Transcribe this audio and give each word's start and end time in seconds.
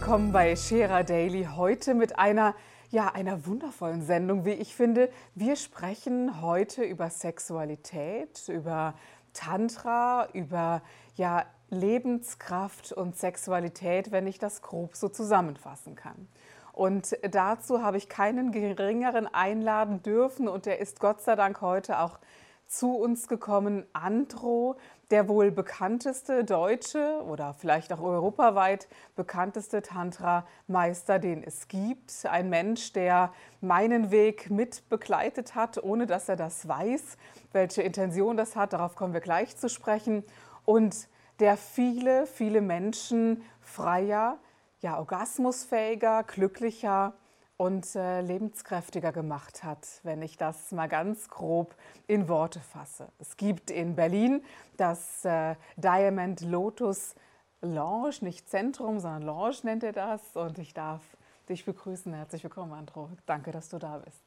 Willkommen 0.00 0.30
bei 0.30 0.54
Scherer 0.54 1.02
Daily. 1.02 1.48
Heute 1.56 1.92
mit 1.92 2.20
einer, 2.20 2.54
ja, 2.92 3.08
einer 3.08 3.46
wundervollen 3.46 4.00
Sendung, 4.00 4.44
wie 4.44 4.52
ich 4.52 4.76
finde. 4.76 5.10
Wir 5.34 5.56
sprechen 5.56 6.40
heute 6.40 6.84
über 6.84 7.10
Sexualität, 7.10 8.48
über 8.48 8.94
Tantra, 9.32 10.28
über 10.34 10.82
ja, 11.16 11.46
Lebenskraft 11.70 12.92
und 12.92 13.16
Sexualität, 13.16 14.12
wenn 14.12 14.28
ich 14.28 14.38
das 14.38 14.62
grob 14.62 14.94
so 14.94 15.08
zusammenfassen 15.08 15.96
kann. 15.96 16.28
Und 16.72 17.18
dazu 17.28 17.82
habe 17.82 17.96
ich 17.96 18.08
keinen 18.08 18.52
geringeren 18.52 19.26
einladen 19.26 20.00
dürfen 20.04 20.46
und 20.46 20.68
er 20.68 20.78
ist 20.78 21.00
Gott 21.00 21.22
sei 21.22 21.34
Dank 21.34 21.60
heute 21.60 21.98
auch 21.98 22.20
zu 22.68 22.94
uns 22.94 23.26
gekommen, 23.26 23.84
Andro, 23.94 24.76
der 25.10 25.28
wohl 25.28 25.50
bekannteste 25.50 26.44
deutsche 26.44 27.22
oder 27.24 27.54
vielleicht 27.54 27.92
auch 27.92 28.00
europaweit 28.00 28.88
bekannteste 29.16 29.80
Tantra-Meister, 29.80 31.18
den 31.18 31.42
es 31.42 31.68
gibt. 31.68 32.26
Ein 32.26 32.50
Mensch, 32.50 32.92
der 32.92 33.32
meinen 33.60 34.10
Weg 34.10 34.50
mit 34.50 34.88
begleitet 34.88 35.54
hat, 35.54 35.82
ohne 35.82 36.06
dass 36.06 36.28
er 36.28 36.36
das 36.36 36.68
weiß. 36.68 37.16
Welche 37.52 37.82
Intention 37.82 38.36
das 38.36 38.54
hat, 38.54 38.74
darauf 38.74 38.96
kommen 38.96 39.14
wir 39.14 39.20
gleich 39.20 39.56
zu 39.56 39.68
sprechen. 39.68 40.24
Und 40.64 41.08
der 41.40 41.56
viele, 41.56 42.26
viele 42.26 42.60
Menschen 42.60 43.42
freier, 43.60 44.38
ja, 44.80 44.98
orgasmusfähiger, 44.98 46.24
glücklicher, 46.24 47.14
und 47.58 47.96
äh, 47.96 48.20
lebenskräftiger 48.20 49.12
gemacht 49.12 49.64
hat, 49.64 49.86
wenn 50.04 50.22
ich 50.22 50.38
das 50.38 50.70
mal 50.70 50.88
ganz 50.88 51.28
grob 51.28 51.74
in 52.06 52.28
Worte 52.28 52.60
fasse. 52.60 53.08
Es 53.18 53.36
gibt 53.36 53.70
in 53.70 53.96
Berlin 53.96 54.42
das 54.76 55.24
äh, 55.24 55.56
Diamond 55.76 56.40
Lotus 56.40 57.14
Lounge, 57.60 58.14
nicht 58.20 58.48
Zentrum, 58.48 59.00
sondern 59.00 59.22
Lounge 59.22 59.56
nennt 59.64 59.82
er 59.82 59.92
das. 59.92 60.20
Und 60.34 60.58
ich 60.58 60.72
darf 60.72 61.02
dich 61.48 61.64
begrüßen. 61.64 62.14
Herzlich 62.14 62.44
willkommen, 62.44 62.72
Andro. 62.72 63.10
Danke, 63.26 63.50
dass 63.50 63.68
du 63.68 63.78
da 63.78 63.98
bist. 63.98 64.20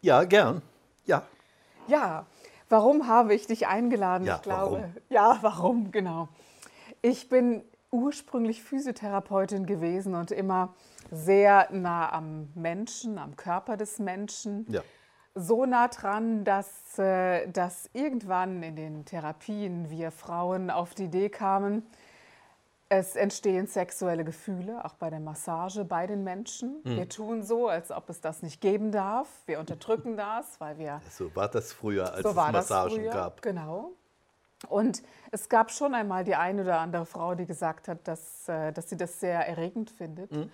Ja, 0.00 0.24
gern. 0.24 0.60
Ja. 1.06 1.22
Ja, 1.86 2.26
warum 2.68 3.06
habe 3.06 3.34
ich 3.34 3.46
dich 3.46 3.68
eingeladen? 3.68 4.26
Ja, 4.26 4.36
ich 4.36 4.42
glaube, 4.42 4.78
warum? 4.78 4.94
ja, 5.10 5.38
warum, 5.42 5.92
genau. 5.92 6.28
Ich 7.02 7.28
bin 7.28 7.62
ursprünglich 7.92 8.64
Physiotherapeutin 8.64 9.64
gewesen 9.64 10.16
und 10.16 10.32
immer 10.32 10.74
sehr 11.14 11.68
nah 11.70 12.12
am 12.12 12.48
Menschen, 12.54 13.18
am 13.18 13.36
Körper 13.36 13.76
des 13.76 13.98
Menschen. 13.98 14.66
Ja. 14.68 14.82
So 15.34 15.66
nah 15.66 15.88
dran, 15.88 16.44
dass, 16.44 16.98
äh, 16.98 17.48
dass 17.48 17.90
irgendwann 17.92 18.62
in 18.62 18.76
den 18.76 19.04
Therapien 19.04 19.90
wir 19.90 20.10
Frauen 20.10 20.70
auf 20.70 20.94
die 20.94 21.04
Idee 21.04 21.28
kamen, 21.28 21.84
es 22.88 23.16
entstehen 23.16 23.66
sexuelle 23.66 24.24
Gefühle, 24.24 24.84
auch 24.84 24.94
bei 24.94 25.10
der 25.10 25.18
Massage 25.18 25.84
bei 25.84 26.06
den 26.06 26.22
Menschen. 26.22 26.80
Wir 26.84 27.08
tun 27.08 27.42
so, 27.42 27.68
als 27.68 27.90
ob 27.90 28.08
es 28.10 28.20
das 28.20 28.42
nicht 28.42 28.60
geben 28.60 28.92
darf. 28.92 29.28
Wir 29.46 29.58
unterdrücken 29.58 30.16
das, 30.16 30.60
weil 30.60 30.78
wir 30.78 31.00
So 31.10 31.34
war 31.34 31.48
das 31.48 31.72
früher, 31.72 32.12
als 32.12 32.22
so 32.22 32.30
es 32.30 32.36
Massagen 32.36 33.04
gab. 33.04 33.42
Genau. 33.42 33.92
Und 34.68 35.02
es 35.30 35.48
gab 35.48 35.70
schon 35.70 35.94
einmal 35.94 36.24
die 36.24 36.36
eine 36.36 36.62
oder 36.62 36.80
andere 36.80 37.06
Frau, 37.06 37.34
die 37.34 37.46
gesagt 37.46 37.88
hat, 37.88 38.06
dass, 38.06 38.48
äh, 38.48 38.72
dass 38.72 38.88
sie 38.88 38.96
das 38.96 39.18
sehr 39.20 39.46
erregend 39.46 39.90
findet. 39.90 40.30
Mhm. 40.32 40.50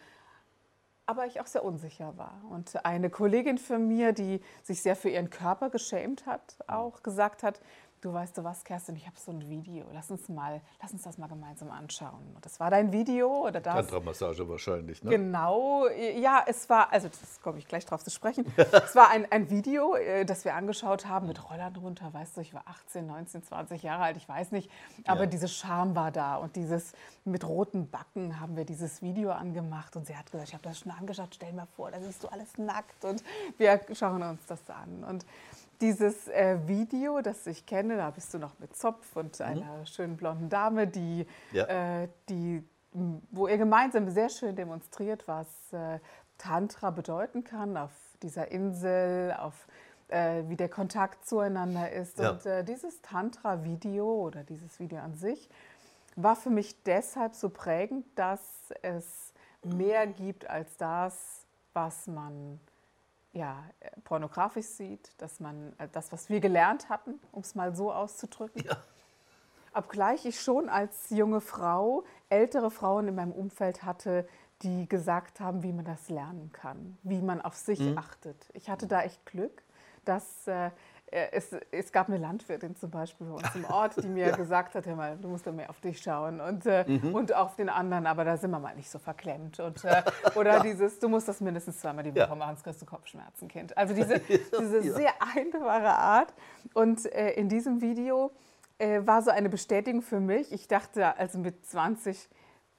Aber 1.10 1.26
ich 1.26 1.40
auch 1.40 1.46
sehr 1.48 1.64
unsicher 1.64 2.16
war. 2.16 2.40
Und 2.50 2.84
eine 2.86 3.10
Kollegin 3.10 3.58
von 3.58 3.88
mir, 3.88 4.12
die 4.12 4.40
sich 4.62 4.80
sehr 4.80 4.94
für 4.94 5.08
ihren 5.08 5.28
Körper 5.28 5.68
geschämt 5.68 6.24
hat, 6.24 6.56
Mhm. 6.68 6.72
auch 6.74 7.02
gesagt 7.02 7.42
hat, 7.42 7.60
du 8.00 8.12
weißt 8.12 8.38
du 8.38 8.44
was, 8.44 8.64
Kerstin, 8.64 8.96
ich 8.96 9.06
habe 9.06 9.16
so 9.18 9.30
ein 9.30 9.48
Video, 9.48 9.84
lass 9.92 10.10
uns, 10.10 10.28
mal, 10.28 10.60
lass 10.80 10.92
uns 10.92 11.02
das 11.02 11.18
mal 11.18 11.26
gemeinsam 11.28 11.70
anschauen. 11.70 12.32
Und 12.34 12.44
das 12.44 12.58
war 12.58 12.70
dein 12.70 12.92
Video 12.92 13.46
oder 13.46 13.60
das? 13.60 13.74
Tantra-Massage 13.74 14.48
wahrscheinlich, 14.48 15.02
ne? 15.04 15.10
Genau, 15.10 15.86
ja, 15.88 16.42
es 16.46 16.68
war, 16.70 16.92
also 16.92 17.08
das 17.08 17.40
komme 17.42 17.58
ich 17.58 17.68
gleich 17.68 17.84
drauf 17.84 18.02
zu 18.02 18.10
sprechen. 18.10 18.44
es 18.56 18.94
war 18.96 19.10
ein, 19.10 19.30
ein 19.30 19.50
Video, 19.50 19.94
äh, 19.96 20.24
das 20.24 20.44
wir 20.44 20.54
angeschaut 20.54 21.06
haben 21.06 21.26
mit 21.26 21.50
Rollern 21.50 21.74
drunter. 21.74 22.12
Weißt 22.12 22.36
du, 22.36 22.40
ich 22.40 22.54
war 22.54 22.62
18, 22.66 23.06
19, 23.06 23.42
20 23.44 23.82
Jahre 23.82 24.04
alt, 24.04 24.16
ich 24.16 24.28
weiß 24.28 24.52
nicht. 24.52 24.70
Aber 25.06 25.20
Ja. 25.20 25.26
diese 25.26 25.48
Scham 25.48 25.94
war 25.94 26.10
da 26.10 26.36
und 26.36 26.56
dieses 26.56 26.92
mit 27.24 27.46
roten 27.46 27.90
Backen 27.90 28.40
haben 28.40 28.56
wir 28.56 28.64
dieses 28.64 29.02
Video 29.02 29.30
angemacht. 29.30 29.94
Und 29.96 30.06
sie 30.06 30.16
hat 30.16 30.30
gesagt, 30.30 30.48
ich 30.48 30.54
habe 30.54 30.64
das 30.64 30.78
schon 30.78 30.92
angeschaut, 30.92 31.34
stell 31.34 31.52
mal 31.52 31.66
vor, 31.76 31.90
da 31.90 32.00
siehst 32.00 32.24
du 32.24 32.28
alles 32.28 32.56
nackt. 32.56 33.04
Und 33.04 33.22
wir 33.58 33.80
schauen 33.92 34.22
uns 34.22 34.40
das 34.46 34.60
an. 34.70 35.04
Und 35.04 35.26
dieses 35.80 36.28
äh, 36.28 36.58
Video, 36.66 37.20
das 37.20 37.46
ich 37.46 37.66
kenne, 37.66 37.96
da 37.96 38.10
bist 38.10 38.32
du 38.34 38.38
noch 38.38 38.58
mit 38.58 38.76
Zopf 38.76 39.16
und 39.16 39.40
einer 39.40 39.86
schönen 39.86 40.16
blonden 40.16 40.48
Dame, 40.48 40.86
die, 40.86 41.26
Mhm. 41.50 41.56
Ja. 41.56 42.02
äh, 42.02 42.08
die, 42.28 42.62
wo 42.92 43.46
ihr 43.48 43.58
gemeinsam 43.58 44.08
sehr 44.10 44.28
schön 44.28 44.56
demonstriert, 44.56 45.26
was 45.26 45.46
äh, 45.72 45.98
Tantra 46.38 46.90
bedeuten 46.90 47.44
kann 47.44 47.76
auf 47.76 47.92
dieser 48.22 48.50
Insel, 48.50 49.32
auf 49.38 49.54
äh, 50.08 50.42
wie 50.48 50.56
der 50.56 50.68
Kontakt 50.68 51.26
zueinander 51.26 51.90
ist. 51.92 52.18
Ja. 52.18 52.32
Und 52.32 52.44
äh, 52.46 52.64
dieses 52.64 53.00
Tantra-Video 53.02 54.06
oder 54.26 54.42
dieses 54.42 54.80
Video 54.80 54.98
an 54.98 55.14
sich 55.14 55.48
war 56.16 56.34
für 56.36 56.50
mich 56.50 56.82
deshalb 56.82 57.34
so 57.36 57.48
prägend, 57.48 58.04
dass 58.16 58.40
es 58.82 59.32
mehr 59.62 60.06
gibt 60.06 60.50
als 60.50 60.76
das, 60.76 61.46
was 61.74 62.06
man 62.08 62.58
ja, 63.32 63.62
pornografisch 64.04 64.66
sieht, 64.66 65.10
dass 65.18 65.40
man 65.40 65.72
äh, 65.78 65.88
das, 65.92 66.12
was 66.12 66.28
wir 66.28 66.40
gelernt 66.40 66.88
hatten, 66.88 67.20
um 67.32 67.42
es 67.42 67.54
mal 67.54 67.74
so 67.74 67.92
auszudrücken. 67.92 68.64
Ja. 68.64 68.76
Obgleich 69.72 70.26
ich 70.26 70.40
schon 70.40 70.68
als 70.68 71.10
junge 71.10 71.40
Frau 71.40 72.02
ältere 72.28 72.70
Frauen 72.70 73.06
in 73.06 73.14
meinem 73.14 73.32
Umfeld 73.32 73.84
hatte, 73.84 74.26
die 74.62 74.88
gesagt 74.88 75.38
haben, 75.40 75.62
wie 75.62 75.72
man 75.72 75.84
das 75.84 76.08
lernen 76.08 76.50
kann, 76.52 76.98
wie 77.02 77.22
man 77.22 77.40
auf 77.40 77.54
sich 77.54 77.78
Mhm. 77.80 77.96
achtet. 77.96 78.50
Ich 78.52 78.68
hatte 78.68 78.86
da 78.86 79.02
echt 79.02 79.24
Glück, 79.26 79.62
dass 80.04 80.46
äh, 80.48 80.70
es, 81.10 81.50
es 81.70 81.92
gab 81.92 82.08
eine 82.08 82.18
Landwirtin 82.18 82.76
zum 82.76 82.90
Beispiel 82.90 83.26
bei 83.26 83.32
uns 83.34 83.54
im 83.54 83.64
Ort, 83.70 84.02
die 84.02 84.08
mir 84.08 84.32
gesagt 84.32 84.74
hat, 84.74 84.86
hör 84.86 84.94
mal, 84.96 85.16
du 85.16 85.28
musst 85.28 85.46
doch 85.46 85.52
mehr 85.52 85.68
auf 85.70 85.80
dich 85.80 86.00
schauen 86.00 86.40
und, 86.40 86.66
äh, 86.66 86.84
Mhm. 86.88 87.14
und 87.14 87.34
auf 87.34 87.56
den 87.56 87.68
anderen, 87.68 88.06
aber 88.06 88.24
da 88.24 88.36
sind 88.36 88.50
wir 88.50 88.58
mal 88.60 88.74
nicht 88.76 88.90
so 88.90 88.98
verklemmt. 88.98 89.58
Und, 89.60 89.84
äh, 89.84 90.02
oder 90.36 90.60
dieses, 90.60 90.98
du 90.98 91.08
musst 91.08 91.28
das 91.28 91.40
mindestens 91.40 91.78
zweimal 91.80 92.04
die 92.04 92.10
Woche 92.14 92.20
Ja. 92.28 92.34
machen, 92.34 92.50
sonst 92.50 92.64
kriegst 92.64 92.82
du 92.82 92.86
Kopfschmerzen, 92.86 93.48
Kind. 93.48 93.76
Also 93.76 93.94
diese, 93.94 94.18
diese 94.58 94.78
Ja. 94.80 94.92
sehr 94.94 95.12
einfache 95.36 95.88
Art. 95.88 96.32
Und 96.74 97.06
äh, 97.12 97.32
in 97.32 97.48
diesem 97.48 97.80
Video 97.80 98.30
äh, 98.78 99.00
war 99.04 99.22
so 99.22 99.30
eine 99.30 99.48
Bestätigung 99.48 100.02
für 100.02 100.20
mich. 100.20 100.52
Ich 100.52 100.68
dachte 100.68 101.16
also 101.18 101.38
mit 101.38 101.66
20, 101.66 102.28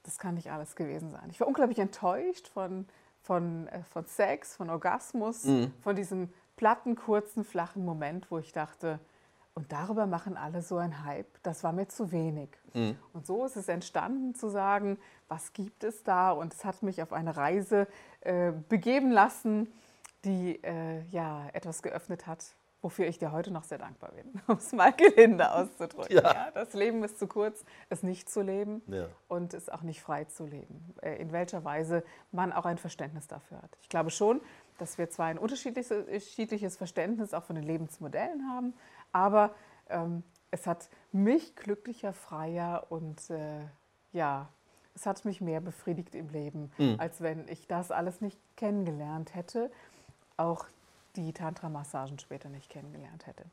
das 0.04 0.18
kann 0.18 0.34
nicht 0.34 0.50
alles 0.50 0.74
gewesen 0.74 1.10
sein. 1.10 1.28
Ich 1.30 1.38
war 1.40 1.46
unglaublich 1.46 1.78
enttäuscht 1.78 2.48
von, 2.48 2.86
von, 3.22 3.68
äh, 3.68 3.82
von 3.84 4.04
Sex, 4.06 4.56
von 4.56 4.68
Orgasmus, 4.70 5.46
von 5.82 5.94
diesem 5.94 6.32
platten, 6.56 6.96
kurzen, 6.96 7.44
flachen 7.44 7.84
Moment, 7.84 8.30
wo 8.30 8.38
ich 8.38 8.52
dachte, 8.52 8.98
und 9.54 9.70
darüber 9.70 10.06
machen 10.06 10.38
alle 10.38 10.62
so 10.62 10.78
einen 10.78 11.04
Hype. 11.04 11.26
Das 11.42 11.62
war 11.62 11.72
mir 11.72 11.86
zu 11.86 12.10
wenig. 12.10 12.48
Und 13.12 13.26
so 13.26 13.44
ist 13.44 13.56
es 13.56 13.68
entstanden 13.68 14.34
zu 14.34 14.48
sagen, 14.48 14.98
was 15.28 15.52
gibt 15.52 15.84
es 15.84 16.02
da? 16.04 16.30
Und 16.30 16.54
es 16.54 16.64
hat 16.64 16.82
mich 16.82 17.02
auf 17.02 17.12
eine 17.12 17.36
Reise 17.36 17.86
äh, 18.22 18.52
begeben 18.70 19.10
lassen, 19.10 19.70
die 20.24 20.62
äh, 20.64 21.02
ja 21.10 21.48
etwas 21.52 21.82
geöffnet 21.82 22.26
hat, 22.26 22.54
wofür 22.80 23.06
ich 23.06 23.18
dir 23.18 23.30
heute 23.30 23.50
noch 23.50 23.64
sehr 23.64 23.76
dankbar 23.78 24.12
bin, 24.12 24.40
um 24.46 24.56
es 24.56 24.72
mal 24.72 24.90
gelinde 24.92 25.52
auszudrücken. 25.52 26.16
Ja. 26.16 26.22
Ja, 26.32 26.50
das 26.52 26.72
Leben 26.72 27.04
ist 27.04 27.18
zu 27.18 27.26
kurz, 27.26 27.62
es 27.90 28.02
nicht 28.02 28.30
zu 28.30 28.40
leben 28.40 28.80
Ja. 28.86 29.06
und 29.28 29.52
es 29.52 29.68
auch 29.68 29.82
nicht 29.82 30.00
frei 30.00 30.24
zu 30.24 30.46
leben. 30.46 30.94
Äh, 31.02 31.16
In 31.20 31.30
welcher 31.30 31.62
Weise 31.62 32.04
man 32.30 32.52
auch 32.54 32.64
ein 32.64 32.78
Verständnis 32.78 33.26
dafür 33.26 33.60
hat. 33.60 33.76
Ich 33.82 33.90
glaube 33.90 34.10
schon, 34.10 34.40
dass 34.82 34.98
wir 34.98 35.08
zwar 35.10 35.26
ein 35.26 35.38
unterschiedliches, 35.38 36.76
Verständnis 36.76 37.32
auch 37.34 37.44
von 37.44 37.54
den 37.54 37.64
Lebensmodellen 37.64 38.48
haben, 38.50 38.74
aber 39.12 39.54
ähm, 39.88 40.24
es 40.50 40.66
hat 40.66 40.88
mich 41.12 41.54
glücklicher, 41.54 42.12
freier 42.12 42.86
und 42.90 43.30
äh, 43.30 43.60
ja, 44.12 44.48
es 44.96 45.06
hat 45.06 45.24
mich 45.24 45.40
mehr 45.40 45.60
befriedigt 45.60 46.16
im 46.16 46.28
Leben, 46.30 46.70
als 46.98 47.22
wenn 47.22 47.48
ich 47.48 47.66
das 47.66 47.90
alles 47.90 48.20
nicht 48.20 48.38
kennengelernt 48.56 49.34
hätte, 49.34 49.70
auch 50.36 50.66
die 51.16 51.32
Tantra-Massagen 51.32 52.18
später 52.18 52.50
nicht 52.50 52.68
kennengelernt 52.68 53.26
hätte. 53.26 53.44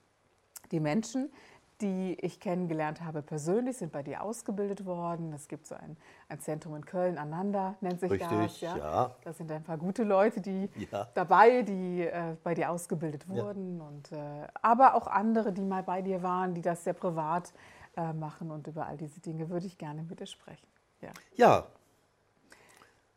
Die 0.72 0.82
Menschen, 0.82 1.32
die 1.82 2.16
ich 2.22 2.40
kennengelernt 2.40 3.02
habe 3.02 3.22
persönlich, 3.22 3.78
sind 3.78 3.92
bei 3.92 4.04
dir 4.04 4.22
ausgebildet 4.22 4.86
worden. 4.86 5.32
Es 5.34 5.48
gibt 5.48 5.68
so 5.68 5.76
ein, 5.76 5.96
ein 6.28 6.40
Zentrum 6.40 6.76
in 6.76 6.86
Köln, 6.86 7.18
Ananda 7.18 7.76
nennt 7.82 8.00
sich 8.00 8.12
Richtig, 8.12 8.30
das. 8.30 8.62
Ja? 8.62 8.78
ja. 8.78 9.16
Da 9.24 9.34
sind 9.34 9.52
ein 9.52 9.64
paar 9.64 9.78
gute 9.78 10.04
Leute, 10.04 10.42
die 10.42 10.70
Ja. 10.92 11.08
dabei, 11.14 11.62
die 11.62 12.02
äh, 12.02 12.36
bei 12.44 12.54
dir 12.54 12.70
ausgebildet 12.72 13.28
wurden. 13.30 13.80
Und, 13.82 14.12
äh, 14.12 14.48
aber 14.62 14.96
auch 14.96 15.08
andere, 15.08 15.54
die 15.54 15.64
mal 15.64 15.84
bei 15.84 16.02
dir 16.02 16.22
waren, 16.24 16.54
die 16.54 16.62
das 16.62 16.84
sehr 16.84 16.94
privat 16.94 17.54
äh, 17.98 18.14
machen. 18.14 18.52
Und 18.52 18.68
über 18.68 18.86
all 18.86 18.98
diese 18.98 19.20
Dinge 19.22 19.50
würde 19.50 19.66
ich 19.68 19.78
gerne 19.78 20.04
mit 20.04 20.20
dir 20.20 20.26
sprechen. 20.28 20.68
Ja. 21.02 21.12
Ja. 21.36 21.68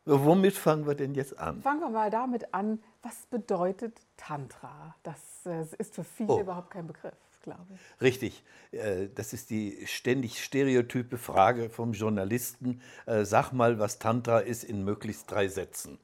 Womit 0.05 0.57
fangen 0.57 0.85
wir 0.85 0.95
denn 0.95 1.13
jetzt 1.15 1.39
an? 1.39 1.61
Fangen 1.61 1.79
wir 1.79 1.89
mal 1.89 2.09
damit 2.09 2.53
an, 2.53 2.83
was 3.01 3.25
bedeutet 3.27 4.01
Tantra? 4.17 4.95
Das 5.03 5.45
äh, 5.45 5.65
ist 5.77 5.95
für 5.95 6.03
viele 6.03 6.33
Oh. 6.33 6.39
überhaupt 6.41 6.71
kein 6.71 6.85
Begriff, 6.87 7.15
glaube 7.43 7.67
ich. 7.73 8.01
Richtig, 8.01 8.43
äh, 8.71 9.07
das 9.13 9.33
ist 9.33 9.51
die 9.51 9.85
ständig 9.85 10.43
stereotype 10.43 11.17
Frage 11.17 11.69
vom 11.69 11.93
Journalisten. 11.93 12.81
Äh, 13.05 13.25
Sag 13.25 13.51
mal, 13.51 13.77
was 13.77 13.99
Tantra 13.99 14.39
ist 14.39 14.63
in 14.63 14.83
möglichst 14.83 15.29
drei 15.29 15.47
Sätzen. 15.47 15.99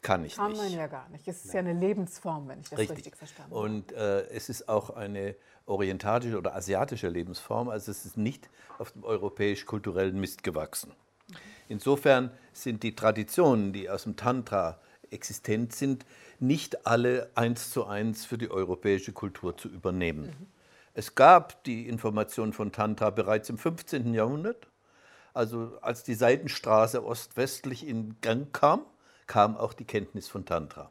Kann 0.00 0.24
ich 0.24 0.36
Kann 0.36 0.52
nicht. 0.52 0.62
man 0.62 0.72
ja 0.72 0.86
gar 0.86 1.08
nicht. 1.08 1.26
Es 1.26 1.44
ist 1.44 1.54
ja 1.54 1.60
eine 1.60 1.72
Lebensform, 1.72 2.48
wenn 2.48 2.60
ich 2.60 2.68
das 2.68 2.78
richtig, 2.78 3.16
verstanden 3.16 3.54
habe. 3.54 3.64
Und 3.64 3.92
äh, 3.92 4.26
es 4.28 4.48
ist 4.48 4.68
auch 4.68 4.90
eine 4.90 5.34
orientalische 5.66 6.36
oder 6.36 6.54
asiatische 6.54 7.08
Lebensform, 7.08 7.68
also 7.70 7.90
es 7.90 8.04
ist 8.04 8.16
nicht 8.18 8.50
auf 8.78 8.92
dem 8.92 9.04
europäisch-kulturellen 9.04 10.18
Mist 10.20 10.42
gewachsen. 10.42 10.92
Insofern 11.68 12.30
sind 12.52 12.82
die 12.82 12.94
Traditionen, 12.94 13.72
die 13.72 13.88
aus 13.88 14.02
dem 14.02 14.16
Tantra 14.16 14.78
existent 15.10 15.74
sind, 15.74 16.04
nicht 16.38 16.86
alle 16.86 17.30
eins 17.34 17.70
zu 17.70 17.86
eins 17.86 18.26
für 18.26 18.36
die 18.36 18.50
europäische 18.50 19.12
Kultur 19.12 19.56
zu 19.56 19.68
übernehmen. 19.68 20.34
Es 20.94 21.14
gab 21.16 21.64
die 21.64 21.88
Information 21.88 22.52
von 22.52 22.72
Tantra 22.72 23.10
bereits 23.10 23.50
im 23.50 23.58
15. 23.58 24.14
Jahrhundert. 24.14 24.68
Also 25.34 25.72
als 25.80 26.04
die 26.04 26.14
Seidenstraße 26.14 27.04
ostwestlich 27.04 27.86
in 27.86 28.16
Gang 28.20 28.52
kam, 28.52 28.86
kam 29.26 29.56
auch 29.56 29.72
die 29.72 29.84
Kenntnis 29.84 30.28
von 30.28 30.44
Tantra. 30.44 30.90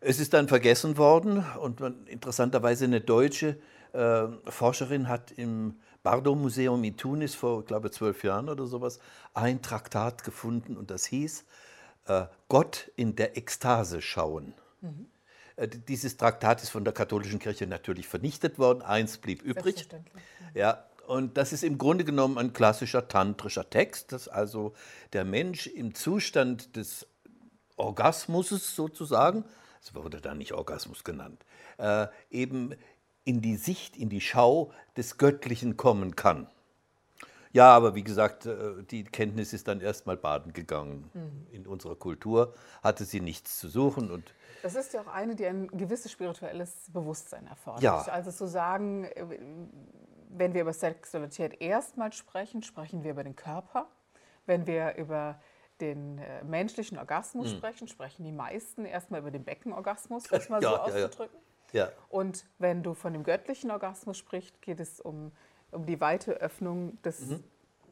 Es 0.00 0.20
ist 0.20 0.34
dann 0.34 0.46
vergessen 0.46 0.96
worden 0.98 1.44
und 1.60 1.80
man, 1.80 2.06
interessanterweise 2.06 2.84
eine 2.84 3.00
deutsche 3.00 3.58
äh, 3.92 4.26
Forscherin 4.48 5.08
hat 5.08 5.32
im 5.32 5.80
Bardo-Museum 6.04 6.84
in 6.84 6.96
Tunis 6.96 7.34
vor, 7.34 7.60
ich 7.60 7.66
glaube, 7.66 7.90
zwölf 7.90 8.22
Jahren 8.22 8.48
oder 8.48 8.66
sowas 8.66 9.00
ein 9.34 9.62
Traktat 9.62 10.22
gefunden 10.22 10.76
und 10.76 10.90
das 10.92 11.06
hieß 11.06 11.44
äh, 12.06 12.26
Gott 12.48 12.92
in 12.94 13.16
der 13.16 13.36
Ekstase 13.36 14.00
schauen. 14.02 14.54
D- 14.82 14.96
Dieses 15.88 16.16
Traktat 16.18 16.62
ist 16.62 16.68
von 16.68 16.84
der 16.84 16.92
katholischen 16.92 17.38
Kirche 17.38 17.66
natürlich 17.66 18.06
vernichtet 18.08 18.58
worden, 18.58 18.82
eins 18.82 19.16
blieb 19.18 19.42
übrig. 19.42 19.88
Ja, 20.54 20.84
und 21.06 21.36
das 21.38 21.52
ist 21.52 21.64
im 21.64 21.78
Grunde 21.78 22.04
genommen 22.04 22.36
ein 22.36 22.52
klassischer 22.52 23.08
tantrischer 23.08 23.70
Text, 23.70 24.12
dass 24.12 24.28
also 24.28 24.74
der 25.12 25.24
Mensch 25.24 25.66
im 25.66 25.94
Zustand 25.94 26.76
des 26.76 27.06
Orgasmus 27.76 28.48
sozusagen, 28.48 29.44
es 29.80 29.94
wurde 29.94 30.20
dann 30.20 30.38
nicht 30.38 30.52
Orgasmus 30.52 31.04
genannt, 31.04 31.44
äh, 31.78 32.06
eben 32.30 32.74
in 33.24 33.40
die 33.40 33.56
Sicht, 33.56 33.96
in 33.96 34.08
die 34.08 34.20
Schau 34.20 34.72
des 34.96 35.16
Göttlichen 35.18 35.76
kommen 35.76 36.16
kann. 36.16 36.48
Ja, 37.56 37.74
aber 37.74 37.94
wie 37.94 38.04
gesagt, 38.04 38.46
äh, 38.46 38.82
die 38.90 39.04
Kenntnis 39.04 39.52
ist 39.52 39.66
dann 39.68 39.80
erstmal 39.80 40.16
baden 40.16 40.52
gegangen. 40.52 41.10
In 41.50 41.66
unserer 41.66 41.96
Kultur 41.96 42.54
hatte 42.82 43.04
sie 43.04 43.20
nichts 43.20 43.58
zu 43.58 43.68
suchen 43.68 44.10
und 44.10 44.34
Das 44.62 44.74
ist 44.74 44.92
ja 44.92 45.00
auch 45.00 45.06
eine, 45.06 45.34
die 45.34 45.46
ein 45.46 45.68
gewisses 45.68 46.12
spirituelles 46.12 46.90
Bewusstsein 46.92 47.46
erfordert. 47.46 47.82
Ja. 47.82 48.02
Also 48.12 48.30
zu 48.30 48.46
sagen, 48.46 49.04
äh, 49.04 49.24
wenn 50.28 50.52
wir 50.54 50.60
über 50.62 50.72
Sexualität 50.72 51.60
erstmal 51.62 52.12
sprechen, 52.12 52.62
sprechen 52.62 53.02
wir 53.04 53.12
über 53.12 53.24
den 53.24 53.36
Körper. 53.36 53.86
Wenn 54.44 54.66
wir 54.66 54.96
über 54.96 55.40
den 55.80 56.18
äh, 56.18 56.44
menschlichen 56.44 56.98
Orgasmus 56.98 57.50
Hm. 57.50 57.56
sprechen, 57.58 57.88
sprechen 57.88 58.24
die 58.24 58.32
meisten 58.32 58.84
erstmal 58.84 59.20
über 59.20 59.30
den 59.30 59.44
Beckenorgasmus, 59.44 60.30
um 60.30 60.38
es 60.38 60.48
mal 60.50 60.62
Ja, 60.62 60.68
so 60.70 60.74
ja. 60.76 60.82
auszudrücken. 61.06 61.38
ja, 61.72 61.88
Und 62.08 62.44
wenn 62.58 62.82
du 62.82 62.94
von 62.94 63.12
dem 63.12 63.24
göttlichen 63.24 63.70
Orgasmus 63.70 64.18
sprichst, 64.18 64.60
geht 64.62 64.80
es 64.80 65.00
um, 65.00 65.32
um 65.76 65.86
die 65.86 66.00
weite 66.00 66.32
Öffnung 66.40 67.00
des 67.02 67.20
Mhm. 67.30 67.44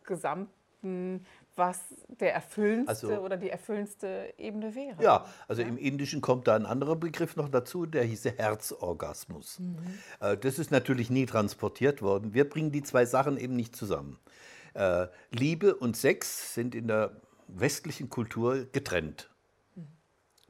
gesamten, 0.05 1.25
was 1.57 1.79
der 2.09 2.35
erfüllendste 2.35 2.89
Also- 3.09 3.23
oder 3.23 3.37
die 3.37 3.49
erfüllendste 3.51 4.35
Ebene 4.39 4.75
wäre. 4.75 5.01
Ja, 5.03 5.25
also 5.47 5.63
im 5.63 5.77
Indischen 5.79 6.21
kommt 6.21 6.49
da 6.49 6.57
ein 6.57 6.67
anderer 6.67 6.97
Begriff 6.97 7.37
noch 7.37 7.49
dazu, 7.49 7.87
der 7.87 8.03
hieße 8.05 8.33
Herzorgasmus. 8.37 9.61
Äh, 10.21 10.37
Das 10.37 10.59
ist 10.59 10.71
natürlich 10.71 11.11
nie 11.11 11.27
transportiert 11.27 12.03
worden. 12.03 12.35
Wir 12.35 12.49
bringen 12.49 12.73
die 12.73 12.83
zwei 12.83 13.05
Sachen 13.07 13.37
eben 13.37 13.55
nicht 13.55 13.77
zusammen. 13.77 14.19
Äh, 14.75 15.07
Liebe 15.31 15.77
und 15.77 15.97
Sex 15.97 16.55
sind 16.55 16.75
in 16.75 16.89
der 16.89 17.13
westlichen 17.47 18.09
Kultur 18.11 18.67
getrennt. 18.73 19.31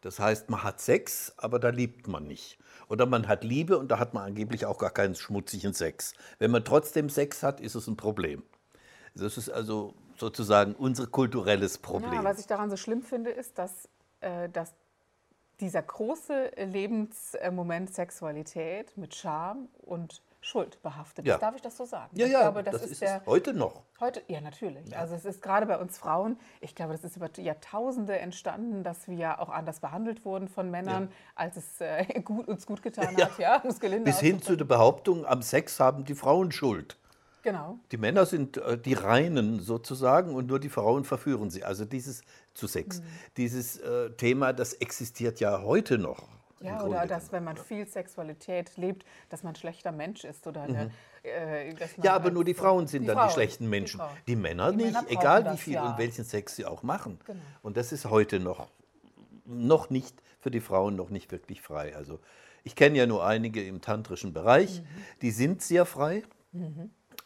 Das 0.04 0.18
heißt, 0.18 0.50
man 0.50 0.62
hat 0.62 0.80
Sex, 0.80 1.32
aber 1.38 1.58
da 1.58 1.70
liebt 1.70 2.08
man 2.08 2.26
nicht. 2.26 2.58
Oder 2.90 3.06
man 3.06 3.26
hat 3.26 3.42
Liebe 3.42 3.78
und 3.78 3.88
da 3.90 3.98
hat 3.98 4.12
man 4.12 4.24
angeblich 4.24 4.66
auch 4.66 4.76
gar 4.76 4.90
keinen 4.90 5.14
schmutzigen 5.14 5.72
Sex. 5.72 6.12
Wenn 6.38 6.50
man 6.50 6.62
trotzdem 6.62 7.08
Sex 7.08 7.42
hat, 7.42 7.58
ist 7.58 7.74
es 7.74 7.86
ein 7.86 7.96
Problem. 7.96 8.42
Das 9.14 9.38
ist 9.38 9.48
also 9.48 9.94
sozusagen 10.18 10.74
unser 10.74 11.06
kulturelles 11.06 11.78
Problem. 11.78 12.12
Ja, 12.12 12.22
was 12.22 12.38
ich 12.38 12.46
daran 12.46 12.68
so 12.68 12.76
schlimm 12.76 13.00
finde, 13.00 13.30
ist, 13.30 13.56
dass, 13.58 13.88
äh, 14.20 14.50
dass 14.50 14.74
dieser 15.60 15.80
große 15.80 16.50
Lebensmoment 16.56 17.94
Sexualität 17.94 18.94
mit 18.98 19.14
Scham 19.14 19.68
und 19.78 20.20
Schuld 20.44 20.82
behaftet 20.82 21.26
Ja. 21.26 21.38
Darf 21.38 21.56
ich 21.56 21.62
das 21.62 21.74
so 21.76 21.86
sagen? 21.86 22.10
ja, 22.14 22.26
ich 22.26 22.32
ja, 22.32 22.40
glaube, 22.42 22.62
das, 22.62 22.72
das, 22.74 22.82
ist, 22.82 22.90
ist 22.92 23.02
der 23.02 23.22
heute 23.24 23.54
noch. 23.54 23.82
heute, 23.98 24.22
ja 24.28 24.42
natürlich. 24.42 24.94
Also 24.96 25.14
es 25.14 25.24
ist 25.24 25.40
gerade 25.40 25.64
bei 25.64 25.78
uns 25.78 25.96
Frauen, 25.96 26.38
ich 26.60 26.74
glaube, 26.74 26.92
das 26.92 27.02
ist 27.02 27.16
über 27.16 27.30
Jahrtausende 27.40 28.18
entstanden, 28.18 28.84
dass 28.84 29.08
wir 29.08 29.40
auch 29.40 29.48
anders 29.48 29.80
behandelt 29.80 30.24
wurden 30.26 30.48
von 30.48 30.70
Männern, 30.70 31.10
als 31.34 31.56
es 31.56 31.80
äh, 31.80 32.04
gut, 32.24 32.46
uns 32.46 32.66
gut 32.66 32.82
getan 32.82 33.16
Ja. 33.16 33.26
hat. 33.30 33.38
Ja, 33.38 33.58
Bis 33.58 33.78
hin 33.80 33.80
zu 33.80 34.02
auszudrücken. 34.02 34.58
der 34.58 34.64
Behauptung, 34.66 35.24
am 35.24 35.40
Sex 35.40 35.80
haben 35.80 36.04
die 36.04 36.14
Frauen 36.14 36.52
Schuld. 36.52 36.98
Genau. 37.42 37.78
Die 37.92 37.96
Männer 37.96 38.26
sind 38.26 38.58
äh, 38.58 38.76
die 38.76 38.94
Reinen 38.94 39.60
sozusagen 39.60 40.34
und 40.34 40.46
nur 40.46 40.60
die 40.60 40.68
Frauen 40.70 41.04
verführen 41.04 41.50
sie. 41.50 41.64
Also 41.64 41.84
dieses 41.86 42.22
zu 42.52 42.66
Sex. 42.66 43.00
Mhm. 43.00 43.04
Dieses 43.38 43.78
äh, 43.78 44.10
Thema, 44.12 44.52
das 44.52 44.74
existiert 44.74 45.40
ja 45.40 45.62
heute 45.62 45.98
noch. 45.98 46.28
Ja, 46.64 46.82
oder 46.84 47.06
dass, 47.06 47.32
wenn 47.32 47.44
man 47.44 47.56
viel 47.56 47.86
Sexualität 47.86 48.76
lebt, 48.76 49.04
dass 49.28 49.42
man 49.42 49.52
ein 49.52 49.56
schlechter 49.56 49.92
Mensch 49.92 50.24
ist. 50.24 50.46
Oder 50.46 50.62
eine, 50.62 50.90
äh, 51.22 51.68
man 51.72 51.74
Mhm. 51.74 52.02
Ja, 52.04 52.14
aber 52.14 52.24
halt 52.24 52.34
nur 52.34 52.44
die 52.44 52.54
Frauen 52.54 52.86
sind 52.86 53.06
dann 53.06 53.16
Frauen, 53.16 53.28
die 53.28 53.34
schlechten 53.34 53.64
die 53.64 53.70
Menschen. 53.70 54.00
Frauen. 54.00 54.16
Die, 54.26 54.36
Männer 54.36 54.70
Die 54.70 54.76
nicht, 54.78 54.94
Männer 54.94 55.10
egal 55.10 55.52
wie 55.52 55.56
viel 55.56 55.74
ja. 55.74 55.90
und 55.90 55.98
welchen 55.98 56.24
Sex 56.24 56.56
sie 56.56 56.64
auch 56.66 56.82
machen. 56.82 57.18
Genau. 57.24 57.40
Und 57.62 57.76
das 57.76 57.92
ist 57.92 58.06
heute 58.06 58.40
noch, 58.40 58.68
noch 59.44 59.90
nicht 59.90 60.20
für 60.40 60.50
die 60.50 60.60
Frauen 60.60 60.96
noch 60.96 61.10
nicht 61.10 61.32
wirklich 61.32 61.62
frei. 61.62 61.94
Also 61.96 62.18
ich 62.64 62.76
kenne 62.76 62.96
ja 62.98 63.06
nur 63.06 63.24
einige 63.26 63.62
im 63.62 63.80
tantrischen 63.80 64.32
Bereich, 64.32 64.80
Mhm. 64.80 64.86
die 65.22 65.30
sind 65.30 65.62
sehr 65.62 65.84
frei, 65.86 66.22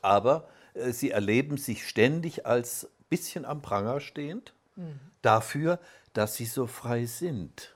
aber 0.02 0.48
äh, 0.74 0.90
sie 0.92 1.10
erleben 1.10 1.56
sich 1.56 1.86
ständig 1.88 2.46
als 2.46 2.88
bisschen 3.08 3.44
am 3.44 3.62
Pranger 3.62 4.00
stehend 4.00 4.52
Mhm. 4.76 5.00
dafür, 5.22 5.78
dass 6.12 6.34
sie 6.36 6.44
so 6.44 6.66
frei 6.66 7.06
sind. 7.06 7.74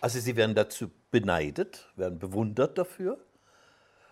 Also 0.00 0.20
sie 0.20 0.36
werden 0.36 0.54
dazu 0.54 0.90
beneidet, 1.10 1.90
werden 1.96 2.18
bewundert 2.18 2.78
dafür, 2.78 3.18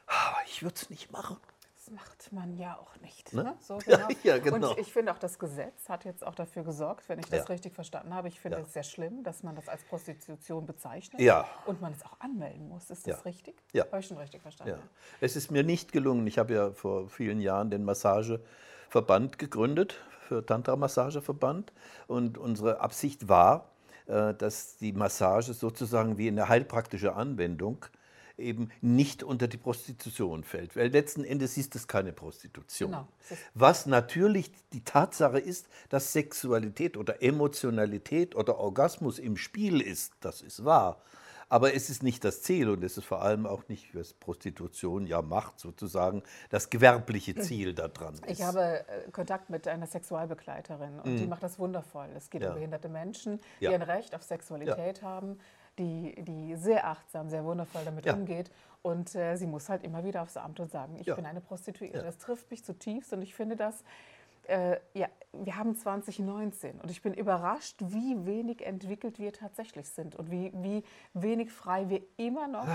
aber 0.07 0.39
ich 0.47 0.63
würde 0.63 0.77
es 0.77 0.91
nicht 0.91 1.11
machen. 1.13 1.37
Das 1.85 1.93
macht 1.95 2.33
man 2.33 2.57
ja 2.59 2.79
auch 2.79 2.97
nicht. 3.01 3.33
Ne? 3.33 3.43
Ne? 3.43 3.57
So, 3.61 3.79
Ja, 3.89 4.07
ja, 4.23 4.39
genau. 4.39 4.71
Und 4.71 4.79
ich 4.79 4.93
finde 4.93 5.13
auch, 5.13 5.19
das 5.19 5.37
Gesetz 5.37 5.89
hat 5.89 6.05
jetzt 6.05 6.25
auch 6.25 6.35
dafür 6.37 6.63
gesorgt, 6.63 7.09
wenn 7.09 7.19
ich 7.19 7.27
das 7.27 7.41
Ja. 7.41 7.45
richtig 7.47 7.75
verstanden 7.75 8.15
habe. 8.15 8.29
Ich 8.29 8.39
finde 8.39 8.59
es 8.59 8.73
sehr 8.73 8.85
schlimm, 8.85 9.25
dass 9.25 9.43
man 9.43 9.57
das 9.57 9.69
als 9.69 9.83
Prostitution 9.85 10.65
bezeichnet. 10.65 11.21
Ja. 11.21 11.45
Und 11.67 11.81
man 11.81 11.93
es 11.93 12.05
auch 12.05 12.21
anmelden 12.21 12.69
muss. 12.69 12.89
Ist 12.89 13.09
das 13.09 13.25
richtig? 13.25 13.57
Ja. 13.73 13.85
Habe 13.87 13.99
ich 13.99 14.07
schon 14.07 14.17
richtig 14.19 14.41
verstanden? 14.43 14.75
Ja. 14.81 14.89
Es 15.21 15.35
ist 15.35 15.51
mir 15.51 15.65
nicht 15.65 15.91
gelungen. 15.91 16.25
Ich 16.29 16.39
habe 16.39 16.55
ja 16.55 16.71
vor 16.71 17.09
vielen 17.09 17.41
Jahren 17.41 17.69
den 17.71 17.85
Massageverband 17.85 19.39
gegründet, 19.41 19.97
für 20.29 20.47
Tantra-Massageverband. 20.47 21.73
Und 22.07 22.39
unsere 22.39 22.79
Absicht 22.81 23.29
war, 23.29 23.72
dass 24.07 24.77
die 24.79 24.93
Massage 24.93 25.55
sozusagen 25.55 26.19
wie 26.19 26.29
eine 26.29 26.49
heilpraktische 26.49 27.15
Anwendung 27.15 27.87
eben 28.39 28.71
nicht 28.81 29.23
unter 29.23 29.49
die 29.49 29.57
Prostitution 29.57 30.45
fällt. 30.45 30.77
Weil 30.77 30.89
letzten 30.89 31.25
Endes 31.25 31.57
ist 31.57 31.77
es 31.77 31.87
keine 31.87 32.13
Prostitution. 32.13 32.91
Genau. 32.91 33.09
Was 33.55 33.87
natürlich 33.87 34.51
die 34.73 34.85
Tatsache 34.85 35.39
ist, 35.39 35.69
dass 35.89 36.13
Sexualität 36.13 36.97
oder 36.97 37.23
Emotionalität 37.23 38.35
oder 38.35 38.59
Orgasmus 38.59 39.19
im 39.19 39.37
Spiel 39.37 39.81
ist, 39.81 40.15
das 40.21 40.43
ist 40.43 40.65
wahr. 40.65 41.01
Aber 41.53 41.75
es 41.75 41.91
ist 41.91 42.03
nicht 42.03 42.25
das 42.25 42.41
Ziel 42.41 42.71
und 42.71 42.83
es 42.83 42.97
ist 42.97 43.05
vor 43.05 43.21
allem 43.21 43.45
auch 43.47 43.69
nicht, 43.69 43.95
was 43.95 44.15
Prostitution 44.15 45.07
ja 45.07 45.21
macht, 45.21 45.61
sozusagen 45.61 46.23
das 46.49 46.71
gewerbliche 46.71 47.35
Ziel 47.35 47.75
daran. 47.75 48.15
ist. 48.15 48.25
Ich 48.27 48.43
habe 48.43 48.87
äh, 48.89 49.11
Kontakt 49.11 49.51
mit 49.51 49.69
einer 49.69 49.87
Sexualbegleiterin 49.87 51.01
und 51.01 51.17
die 51.19 51.27
macht 51.27 51.43
das 51.43 51.59
wundervoll. 51.59 52.09
Es 52.17 52.31
geht. 52.31 52.41
Ja. 52.43 52.49
um 52.49 52.55
behinderte 52.55 52.89
Menschen, 52.89 53.39
die 53.61 53.65
Ja. 53.67 53.73
ein 53.73 53.83
Recht 53.83 54.15
auf 54.15 54.23
Sexualität 54.23 55.03
haben. 55.03 55.39
die, 55.79 56.15
die 56.23 56.55
sehr 56.57 56.87
achtsam, 56.87 57.31
sehr 57.31 57.45
wundervoll 57.45 57.81
damit 57.87 58.05
Ja. 58.05 58.13
umgeht. 58.13 58.51
Und 58.83 59.15
äh, 59.15 59.37
sie 59.37 59.47
muss 59.47 59.71
halt 59.71 59.83
immer 59.85 60.05
wieder 60.05 60.21
aufs 60.23 60.37
Amt 60.37 60.61
und 60.61 60.71
sagen, 60.71 60.97
ich 61.01 61.07
Ja. 61.07 61.15
bin 61.15 61.25
eine 61.25 61.41
Prostituierte. 61.41 61.97
Ja. 61.97 62.03
Das 62.05 62.19
trifft 62.19 62.51
mich 62.51 62.63
zutiefst 62.63 63.11
und 63.15 63.23
ich 63.23 63.35
finde 63.35 63.57
das, 63.57 63.83
äh, 64.49 64.79
ja, 64.95 65.09
wir 65.33 65.57
haben 65.57 65.77
2019 65.77 66.81
und 66.81 66.91
ich 66.91 67.03
bin 67.03 67.15
überrascht, 67.15 67.77
wie 67.81 68.27
wenig 68.27 68.65
entwickelt 68.65 69.19
wir 69.19 69.33
tatsächlich 69.33 69.89
sind 69.89 70.15
und 70.17 70.31
wie, 70.31 70.53
wie 70.55 70.85
wenig 71.15 71.51
frei 71.51 71.89
wir 71.89 72.03
immer 72.17 72.49
noch 72.49 72.67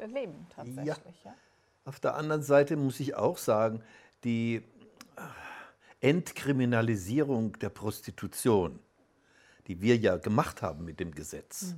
äh, 0.00 0.06
leben 0.06 0.46
tatsächlich. 0.54 1.24
Ja. 1.24 1.34
Auf 1.84 1.98
der 1.98 2.14
anderen 2.14 2.42
Seite 2.42 2.76
muss 2.76 3.00
ich 3.00 3.14
auch 3.16 3.36
sagen, 3.36 3.82
die 4.24 4.62
äh, 5.16 6.08
Entkriminalisierung 6.08 7.58
der 7.58 7.70
Prostitution, 7.70 8.78
die 9.66 9.80
wir 9.80 9.96
ja 9.96 10.16
gemacht 10.16 10.62
haben 10.62 10.84
mit 10.84 11.00
dem 11.00 11.12
Gesetz, 11.14 11.74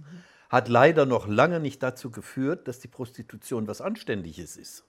hat 0.49 0.69
leider 0.69 1.07
noch 1.07 1.27
lange 1.27 1.61
nicht 1.61 1.83
dazu 1.83 2.11
geführt, 2.11 2.69
dass 2.69 2.79
die 2.79 2.89
Prostitution 2.89 3.67
was 3.67 3.81
Anständiges 3.81 4.57
ist. 4.57 4.85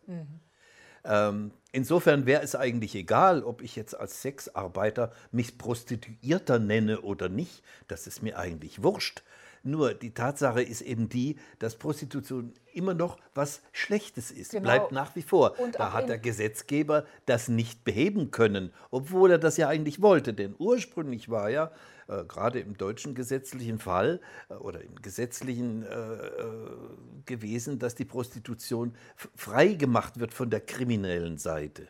Ähm, 1.05 1.51
insofern 1.71 2.25
wäre 2.25 2.43
es 2.43 2.55
eigentlich 2.55 2.95
egal, 2.95 3.43
ob 3.43 3.61
ich 3.61 3.75
jetzt 3.75 3.99
als 3.99 4.21
Sexarbeiter 4.21 5.11
mich 5.31 5.57
Prostituierter 5.57 6.59
nenne 6.59 7.01
oder 7.01 7.29
nicht. 7.29 7.63
Das 7.87 8.07
ist 8.07 8.21
mir 8.21 8.37
eigentlich 8.37 8.83
wurscht. 8.83 9.23
Nur 9.65 9.93
die 9.93 10.13
Tatsache 10.13 10.61
ist 10.61 10.81
eben 10.81 11.07
die, 11.07 11.37
dass 11.59 11.77
Prostitution 11.77 12.53
immer 12.73 12.93
noch 12.93 13.17
was 13.33 13.61
Schlechtes 13.71 14.29
ist. 14.29 14.51
Genau. 14.51 14.63
Bleibt 14.63 14.91
nach 14.91 15.15
wie 15.15 15.21
vor. 15.21 15.57
Und 15.57 15.79
da 15.79 15.93
hat 15.93 16.09
der 16.09 16.17
Gesetzgeber 16.17 17.05
das 17.25 17.47
nicht 17.47 17.85
beheben 17.85 18.29
können, 18.31 18.73
obwohl 18.91 19.31
er 19.31 19.37
das 19.37 19.55
ja 19.55 19.69
eigentlich 19.69 20.01
wollte. 20.01 20.33
Denn 20.33 20.53
ursprünglich 20.59 21.29
war 21.29 21.49
ja 21.49 21.71
äh, 22.09 22.25
gerade 22.25 22.59
im 22.59 22.77
deutschen 22.77 23.15
gesetzlichen 23.15 23.79
Fall 23.79 24.19
äh, 24.49 24.55
oder 24.55 24.81
im 24.81 25.01
gesetzlichen 25.01 25.83
äh, 25.83 25.95
äh, 25.95 26.49
gewesen, 27.25 27.79
dass 27.79 27.95
die 27.95 28.05
Prostitution 28.05 28.93
frei 29.15 29.75
gemacht 29.75 30.19
wird 30.19 30.33
von 30.33 30.49
der 30.49 30.59
kriminellen 30.59 31.37
Seite. 31.37 31.87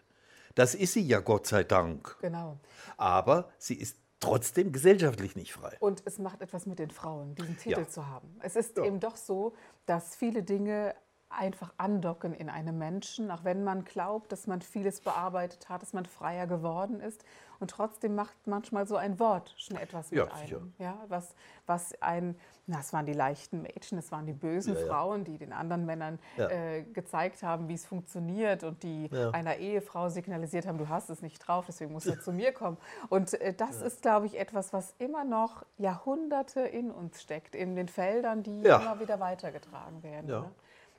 Das 0.54 0.76
ist 0.76 0.94
sie 0.94 1.02
ja 1.02 1.20
Gott 1.20 1.48
sei 1.48 1.64
Dank. 1.64 2.18
Genau. 2.22 2.60
Aber 2.98 3.50
sie 3.58 3.74
ist 3.74 3.98
trotzdem 4.24 4.72
gesellschaftlich 4.72 5.36
nicht 5.36 5.54
frei. 5.54 5.76
Und 5.80 6.02
es 6.06 6.18
macht 6.20 6.42
etwas 6.42 6.66
mit 6.66 6.80
den 6.80 6.90
Frauen, 6.92 7.36
diesen 7.36 7.58
Titel 7.58 7.82
Ja. 7.82 7.88
zu 7.88 8.08
haben. 8.08 8.36
Es 8.42 8.56
ist 8.56 8.78
Ja. 8.78 8.86
eben 8.86 9.00
doch 9.00 9.16
so, 9.16 9.54
dass 9.86 10.16
viele 10.16 10.44
Dinge 10.44 10.96
einfach 11.38 11.74
andocken 11.78 12.34
in 12.34 12.50
einem 12.50 12.78
Menschen, 12.78 13.32
auch 13.32 13.44
wenn 13.44 13.64
man 13.64 13.84
glaubt, 13.86 14.32
dass 14.32 14.48
man 14.48 14.62
vieles 14.62 15.02
bearbeitet 15.02 15.70
hat, 15.70 15.82
dass 15.82 15.94
man 15.94 16.06
freier 16.06 16.48
geworden 16.48 17.00
ist. 17.00 17.24
Und 17.60 17.70
trotzdem 17.72 18.16
macht 18.16 18.36
manchmal 18.46 18.88
so 18.88 18.98
ein 18.98 19.20
Wort 19.20 19.54
schon 19.58 19.78
etwas 19.78 20.12
mit 20.12 20.18
Ja, 20.20 20.26
einem. 20.34 20.46
sicher. 20.48 20.62
Ja, 20.80 20.98
was, 21.08 21.34
was 21.66 21.94
ein, 22.02 22.36
na, 22.68 22.80
es 22.82 22.92
waren 22.92 23.06
die 23.06 23.14
leichten 23.14 23.62
Mädchen, 23.62 23.98
es 23.98 24.12
waren 24.12 24.26
die 24.26 24.34
bösen 24.34 24.74
Ja, 24.74 24.82
ja. 24.82 24.88
Frauen, 24.88 25.24
die 25.24 25.38
den 25.38 25.54
anderen 25.54 25.86
Männern 25.86 26.20
äh, 26.38 26.82
gezeigt 26.84 27.42
haben, 27.42 27.70
wie 27.70 27.76
es 27.76 27.86
funktioniert 27.86 28.64
und 28.66 28.84
die 28.84 29.10
einer 29.32 29.58
Ehefrau 29.58 30.10
signalisiert 30.10 30.68
haben, 30.68 30.78
du 30.78 30.90
hast 30.90 31.10
es 31.10 31.22
nicht 31.22 31.40
drauf, 31.40 31.66
deswegen 31.68 31.94
musst 31.94 32.08
du 32.08 32.20
zu 32.20 32.34
mir 32.34 32.52
kommen. 32.52 32.78
Und 33.08 33.34
äh, 33.40 33.54
das 33.54 33.82
ist, 33.82 34.02
glaube 34.02 34.26
ich, 34.26 34.38
etwas, 34.38 34.74
was 34.74 34.94
immer 35.00 35.24
noch 35.24 35.64
Jahrhunderte 35.78 36.62
in 36.62 36.92
uns 36.92 37.22
steckt, 37.22 37.56
in 37.56 37.76
den 37.78 37.88
Feldern, 37.88 38.44
die 38.44 38.62
immer 38.64 39.00
wieder 39.00 39.22
weitergetragen 39.22 40.04
werden. 40.04 40.30
Ja. 40.30 40.42
Ne? 40.42 40.52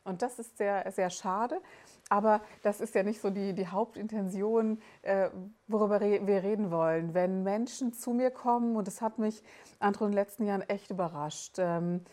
Und 0.04 0.22
das 0.22 0.38
ist 0.38 0.56
sehr, 0.58 0.90
sehr 0.92 1.10
schade. 1.10 1.60
Aber 2.10 2.42
das 2.62 2.80
ist 2.80 2.94
ja 2.94 3.02
nicht 3.02 3.20
so 3.20 3.30
die, 3.30 3.54
die 3.54 3.66
Hauptintention, 3.68 4.80
äh, 5.02 5.30
worüber 5.66 6.00
re 6.00 6.20
wir 6.26 6.42
reden 6.42 6.70
wollen. 6.70 7.14
Wenn 7.14 7.42
Menschen 7.42 7.92
zu 7.94 8.10
mir 8.12 8.30
kommen, 8.30 8.76
und 8.76 8.86
das 8.86 9.00
hat 9.00 9.18
mich 9.18 9.42
Andro 9.78 10.04
in 10.04 10.10
den 10.12 10.16
letzten 10.16 10.44
Jahren 10.44 10.60
echt 10.62 10.90
überrascht. 10.90 11.54
Ähm, 11.58 12.04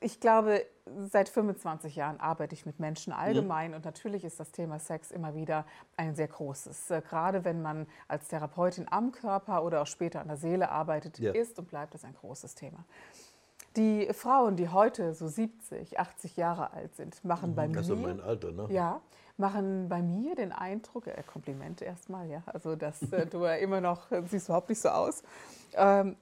ich 0.00 0.20
glaube, 0.20 0.64
seit 1.10 1.28
25 1.28 1.96
Jahren 1.96 2.18
arbeite 2.20 2.54
ich 2.54 2.64
mit 2.64 2.80
Menschen 2.80 3.12
allgemein 3.12 3.74
und 3.74 3.84
natürlich 3.84 4.24
ist 4.24 4.40
das 4.40 4.52
Thema 4.52 4.78
Sex 4.78 5.10
immer 5.10 5.34
wieder 5.34 5.66
ein 5.98 6.14
sehr 6.14 6.28
großes. 6.28 6.90
Äh, 6.90 7.02
Gerade 7.02 7.44
wenn 7.44 7.60
man 7.60 7.86
als 8.08 8.28
Therapeutin 8.28 8.86
am 8.90 9.12
Körper 9.12 9.64
oder 9.64 9.82
auch 9.82 9.86
später 9.86 10.20
an 10.20 10.28
der 10.28 10.36
Seele 10.38 10.70
arbeitet, 10.70 11.18
Ja. 11.18 11.32
ist 11.32 11.58
und 11.58 11.68
bleibt 11.68 11.94
es 11.94 12.04
ein 12.04 12.14
großes 12.14 12.54
Thema. 12.54 12.84
Die 13.76 14.08
Frauen, 14.12 14.56
die 14.56 14.68
heute 14.70 15.14
so 15.14 15.28
70, 15.28 15.98
80 15.98 16.36
Jahre 16.36 16.72
alt 16.72 16.94
sind, 16.96 17.22
machen 17.24 17.54
bei 17.54 17.68
mir 17.68 17.78
Also 17.78 17.94
mein 17.96 18.20
Alter, 18.20 18.52
ne? 18.52 18.66
ja, 18.70 19.00
machen 19.36 19.88
bei 19.88 20.00
mir 20.02 20.34
den 20.34 20.52
Eindruck, 20.52 21.06
äh, 21.06 21.22
Kompliment 21.26 21.82
erstmal, 21.82 22.28
ja, 22.28 22.42
also 22.46 22.74
dass 22.76 23.02
äh, 23.12 23.26
du 23.26 23.44
ja 23.44 23.54
immer 23.56 23.80
noch, 23.80 24.10
äh, 24.10 24.22
siehst 24.26 24.48
überhaupt 24.48 24.68
nicht 24.70 24.80
so 24.80 24.88
aus, 24.88 25.22
ähm, 25.74 26.16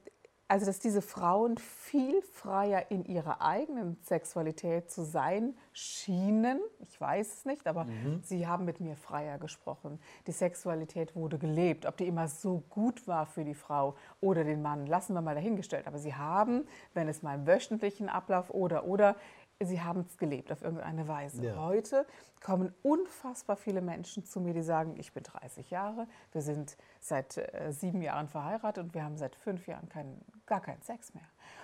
also 0.47 0.65
dass 0.65 0.79
diese 0.79 1.01
Frauen 1.01 1.57
viel 1.57 2.21
freier 2.21 2.91
in 2.91 3.03
ihrer 3.05 3.41
eigenen 3.41 3.97
Sexualität 4.03 4.91
zu 4.91 5.03
sein 5.03 5.55
schienen, 5.73 6.59
ich 6.79 6.99
weiß 7.01 7.33
es 7.33 7.45
nicht, 7.45 7.65
aber 7.67 7.87
sie 8.21 8.47
haben 8.47 8.65
mit 8.65 8.79
mir 8.79 8.95
freier 8.95 9.39
gesprochen. 9.39 9.99
Die 10.27 10.31
Sexualität 10.31 11.15
wurde 11.15 11.39
gelebt, 11.39 11.85
ob 11.85 11.97
die 11.97 12.07
immer 12.07 12.27
so 12.27 12.63
gut 12.69 13.07
war 13.07 13.25
für 13.25 13.43
die 13.43 13.55
Frau 13.55 13.95
oder 14.21 14.43
den 14.43 14.61
Mann, 14.61 14.85
lassen 14.85 15.13
wir 15.13 15.21
mal 15.21 15.35
dahingestellt, 15.35 15.87
aber 15.87 15.97
sie 15.97 16.13
haben, 16.13 16.67
wenn 16.93 17.07
es 17.07 17.23
mal 17.23 17.35
im 17.35 17.47
wöchentlichen 17.47 18.07
Ablauf 18.07 18.51
oder 18.51 18.85
oder 18.85 19.15
Sie 19.63 19.81
haben 19.81 20.01
es 20.01 20.17
gelebt 20.17 20.51
auf 20.51 20.61
irgendeine 20.61 21.07
Weise. 21.07 21.45
Ja. 21.45 21.55
Heute 21.55 22.05
kommen 22.43 22.73
unfassbar 22.83 23.55
viele 23.55 23.81
Menschen 23.81 24.25
zu 24.25 24.41
mir, 24.41 24.53
die 24.53 24.61
sagen, 24.61 24.95
ich 24.97 25.13
bin 25.13 25.23
30 25.23 25.69
Jahre, 25.69 26.07
wir 26.33 26.41
sind 26.41 26.77
seit 26.99 27.37
äh, 27.37 27.71
sieben 27.71 28.01
Jahren 28.01 28.27
verheiratet 28.27 28.83
und 28.83 28.93
wir 28.93 29.03
haben 29.03 29.17
seit 29.17 29.35
fünf 29.35 29.65
Jahren 29.67 29.87
keinen, 29.87 30.19
gar 30.45 30.59
keinen 30.59 30.81
Sex 30.81 31.13
mehr. 31.13 31.23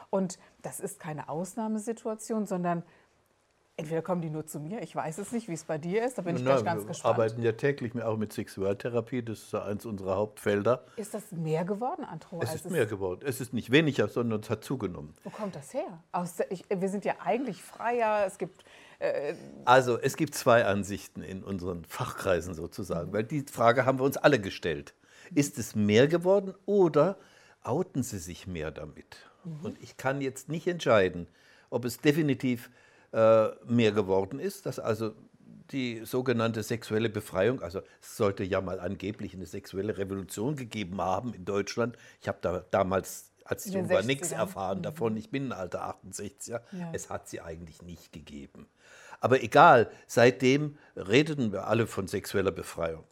Und 0.09 0.39
das 0.61 0.79
ist 0.79 0.99
keine 0.99 1.27
Ausnahmesituation, 1.27 2.45
sondern 2.45 2.83
entweder 3.81 4.01
kommen 4.01 4.21
die 4.21 4.29
nur 4.29 4.45
zu 4.45 4.59
mir, 4.59 4.81
ich 4.81 4.95
weiß 4.95 5.17
es 5.17 5.31
nicht, 5.31 5.47
wie 5.47 5.53
es 5.53 5.63
bei 5.63 5.77
dir 5.77 6.05
ist, 6.05 6.17
da 6.17 6.21
bin 6.21 6.35
ich 6.35 6.43
Na, 6.43 6.53
gleich 6.53 6.65
ganz 6.65 6.83
wir 6.83 6.87
gespannt. 6.89 7.15
arbeiten 7.15 7.41
ja 7.41 7.51
täglich 7.51 8.01
auch 8.01 8.17
mit 8.17 8.31
Sexualtherapie, 8.31 9.23
das 9.23 9.39
ist 9.39 9.53
ja 9.53 9.63
eins 9.63 9.85
unserer 9.85 10.15
Hauptfelder. 10.15 10.85
Ist 10.95 11.13
das 11.13 11.31
mehr 11.31 11.65
geworden, 11.65 12.03
Andro? 12.03 12.39
Es 12.41 12.55
ist 12.55 12.69
mehr 12.69 12.85
geworden. 12.85 13.21
Es 13.25 13.41
ist 13.41 13.53
nicht 13.53 13.71
weniger, 13.71 14.07
sondern 14.07 14.41
es 14.41 14.49
hat 14.49 14.63
zugenommen. 14.63 15.13
Wo 15.23 15.29
kommt 15.29 15.55
das 15.55 15.73
her? 15.73 16.01
Aus, 16.11 16.37
ich, 16.49 16.65
wir 16.69 16.89
sind 16.89 17.05
ja 17.05 17.15
eigentlich 17.23 17.61
freier, 17.61 18.25
es 18.25 18.37
gibt 18.37 18.63
äh, 18.99 19.33
Also 19.65 19.99
es 19.99 20.15
gibt 20.15 20.35
zwei 20.35 20.65
Ansichten 20.65 21.21
in 21.21 21.43
unseren 21.43 21.83
Fachkreisen 21.85 22.53
sozusagen, 22.53 23.11
weil 23.13 23.23
die 23.23 23.41
Frage 23.41 23.85
haben 23.85 23.99
wir 23.99 24.03
uns 24.03 24.17
alle 24.17 24.39
gestellt. 24.39 24.93
Ist 25.33 25.57
es 25.57 25.75
mehr 25.75 26.07
geworden 26.07 26.53
oder 26.65 27.17
outen 27.63 28.03
sie 28.03 28.19
sich 28.19 28.47
mehr 28.47 28.71
damit? 28.71 29.17
Und 29.63 29.81
ich 29.81 29.97
kann 29.97 30.21
jetzt 30.21 30.49
nicht 30.49 30.67
entscheiden, 30.67 31.27
ob 31.71 31.85
es 31.85 31.99
definitiv 31.99 32.69
mehr 33.13 33.91
geworden 33.91 34.39
ist, 34.39 34.65
dass 34.65 34.79
also 34.79 35.13
die 35.71 36.05
sogenannte 36.05 36.63
sexuelle 36.63 37.09
Befreiung, 37.09 37.61
also 37.61 37.81
es 38.01 38.17
sollte 38.17 38.43
ja 38.43 38.61
mal 38.61 38.79
angeblich 38.79 39.33
eine 39.33 39.45
sexuelle 39.45 39.97
Revolution 39.97 40.55
gegeben 40.55 41.01
haben 41.01 41.33
in 41.33 41.45
Deutschland. 41.45 41.97
Ich 42.21 42.27
habe 42.27 42.39
da 42.41 42.65
damals, 42.71 43.31
als 43.45 43.65
jung 43.65 43.89
war, 43.89 44.03
nichts 44.03 44.31
60ern. 44.31 44.37
erfahren 44.37 44.83
davon. 44.83 45.17
Ich 45.17 45.29
bin 45.29 45.47
ein 45.47 45.53
alter 45.53 45.97
68er. 46.03 46.61
Ja. 46.71 46.89
Es 46.93 47.09
hat 47.09 47.29
sie 47.29 47.41
eigentlich 47.41 47.81
nicht 47.81 48.11
gegeben. 48.11 48.67
Aber 49.19 49.43
egal, 49.43 49.89
seitdem 50.07 50.77
redeten 50.95 51.51
wir 51.51 51.67
alle 51.67 51.87
von 51.87 52.07
sexueller 52.07 52.51
Befreiung. 52.51 53.05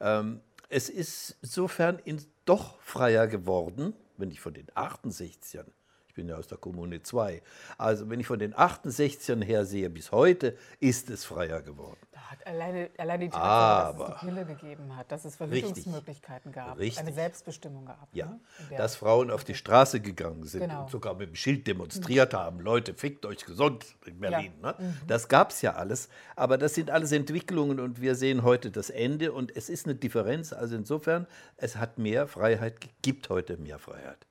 Ähm, 0.00 0.40
es 0.68 0.88
ist 0.88 1.36
insofern 1.42 1.98
in, 2.04 2.20
doch 2.44 2.80
freier 2.80 3.26
geworden, 3.26 3.94
wenn 4.16 4.30
ich 4.30 4.40
von 4.40 4.54
den 4.54 4.66
68ern, 4.68 5.66
ich 6.12 6.16
bin 6.16 6.28
ja 6.28 6.36
aus 6.36 6.46
der 6.46 6.58
Kommune 6.58 7.02
2, 7.02 7.40
also 7.78 8.10
wenn 8.10 8.20
ich 8.20 8.26
von 8.26 8.38
den 8.38 8.52
68ern 8.52 9.42
her 9.42 9.64
sehe 9.64 9.88
bis 9.88 10.12
heute, 10.12 10.58
ist 10.78 11.08
es 11.08 11.24
freier 11.24 11.62
geworden. 11.62 11.96
Da 12.12 12.20
hat 12.30 12.46
alleine, 12.46 12.90
alleine 12.98 13.24
die 13.24 13.30
Tatsache, 13.30 13.96
dass 13.96 14.10
es 14.10 14.20
die 14.20 14.26
Pille 14.26 14.44
gegeben 14.44 14.96
hat, 14.96 15.10
dass 15.10 15.24
es 15.24 15.36
Verhütungsmöglichkeiten 15.36 16.52
gab, 16.52 16.78
Richtig. 16.78 17.00
eine 17.00 17.14
Selbstbestimmung 17.14 17.86
gab. 17.86 18.08
Ja, 18.12 18.26
ne? 18.26 18.40
Dass 18.76 18.94
Frauen 18.94 19.30
auf 19.30 19.42
die 19.44 19.54
Straße 19.54 20.00
gegangen 20.00 20.44
sind 20.44 20.60
Genau. 20.60 20.82
und 20.82 20.90
sogar 20.90 21.14
mit 21.14 21.30
dem 21.30 21.34
Schild 21.34 21.66
demonstriert 21.66 22.34
haben, 22.34 22.60
Leute, 22.60 22.92
fickt 22.92 23.24
euch 23.24 23.46
gesund 23.46 23.86
in 24.04 24.20
Berlin. 24.20 24.52
Ja. 24.62 24.72
Ne? 24.78 24.94
Das 25.06 25.28
gab 25.28 25.48
es 25.48 25.62
ja 25.62 25.72
alles, 25.76 26.10
aber 26.36 26.58
das 26.58 26.74
sind 26.74 26.90
alles 26.90 27.12
Entwicklungen 27.12 27.80
und 27.80 28.02
wir 28.02 28.16
sehen 28.16 28.42
heute 28.42 28.70
das 28.70 28.90
Ende 28.90 29.32
und 29.32 29.56
es 29.56 29.70
ist 29.70 29.86
eine 29.86 29.94
Differenz. 29.94 30.52
Also 30.52 30.76
insofern, 30.76 31.26
es 31.56 31.76
hat 31.76 31.96
mehr 31.96 32.26
Freiheit, 32.26 32.74
gibt 33.00 33.30
heute 33.30 33.56
mehr 33.56 33.78
Freiheit. 33.78 34.26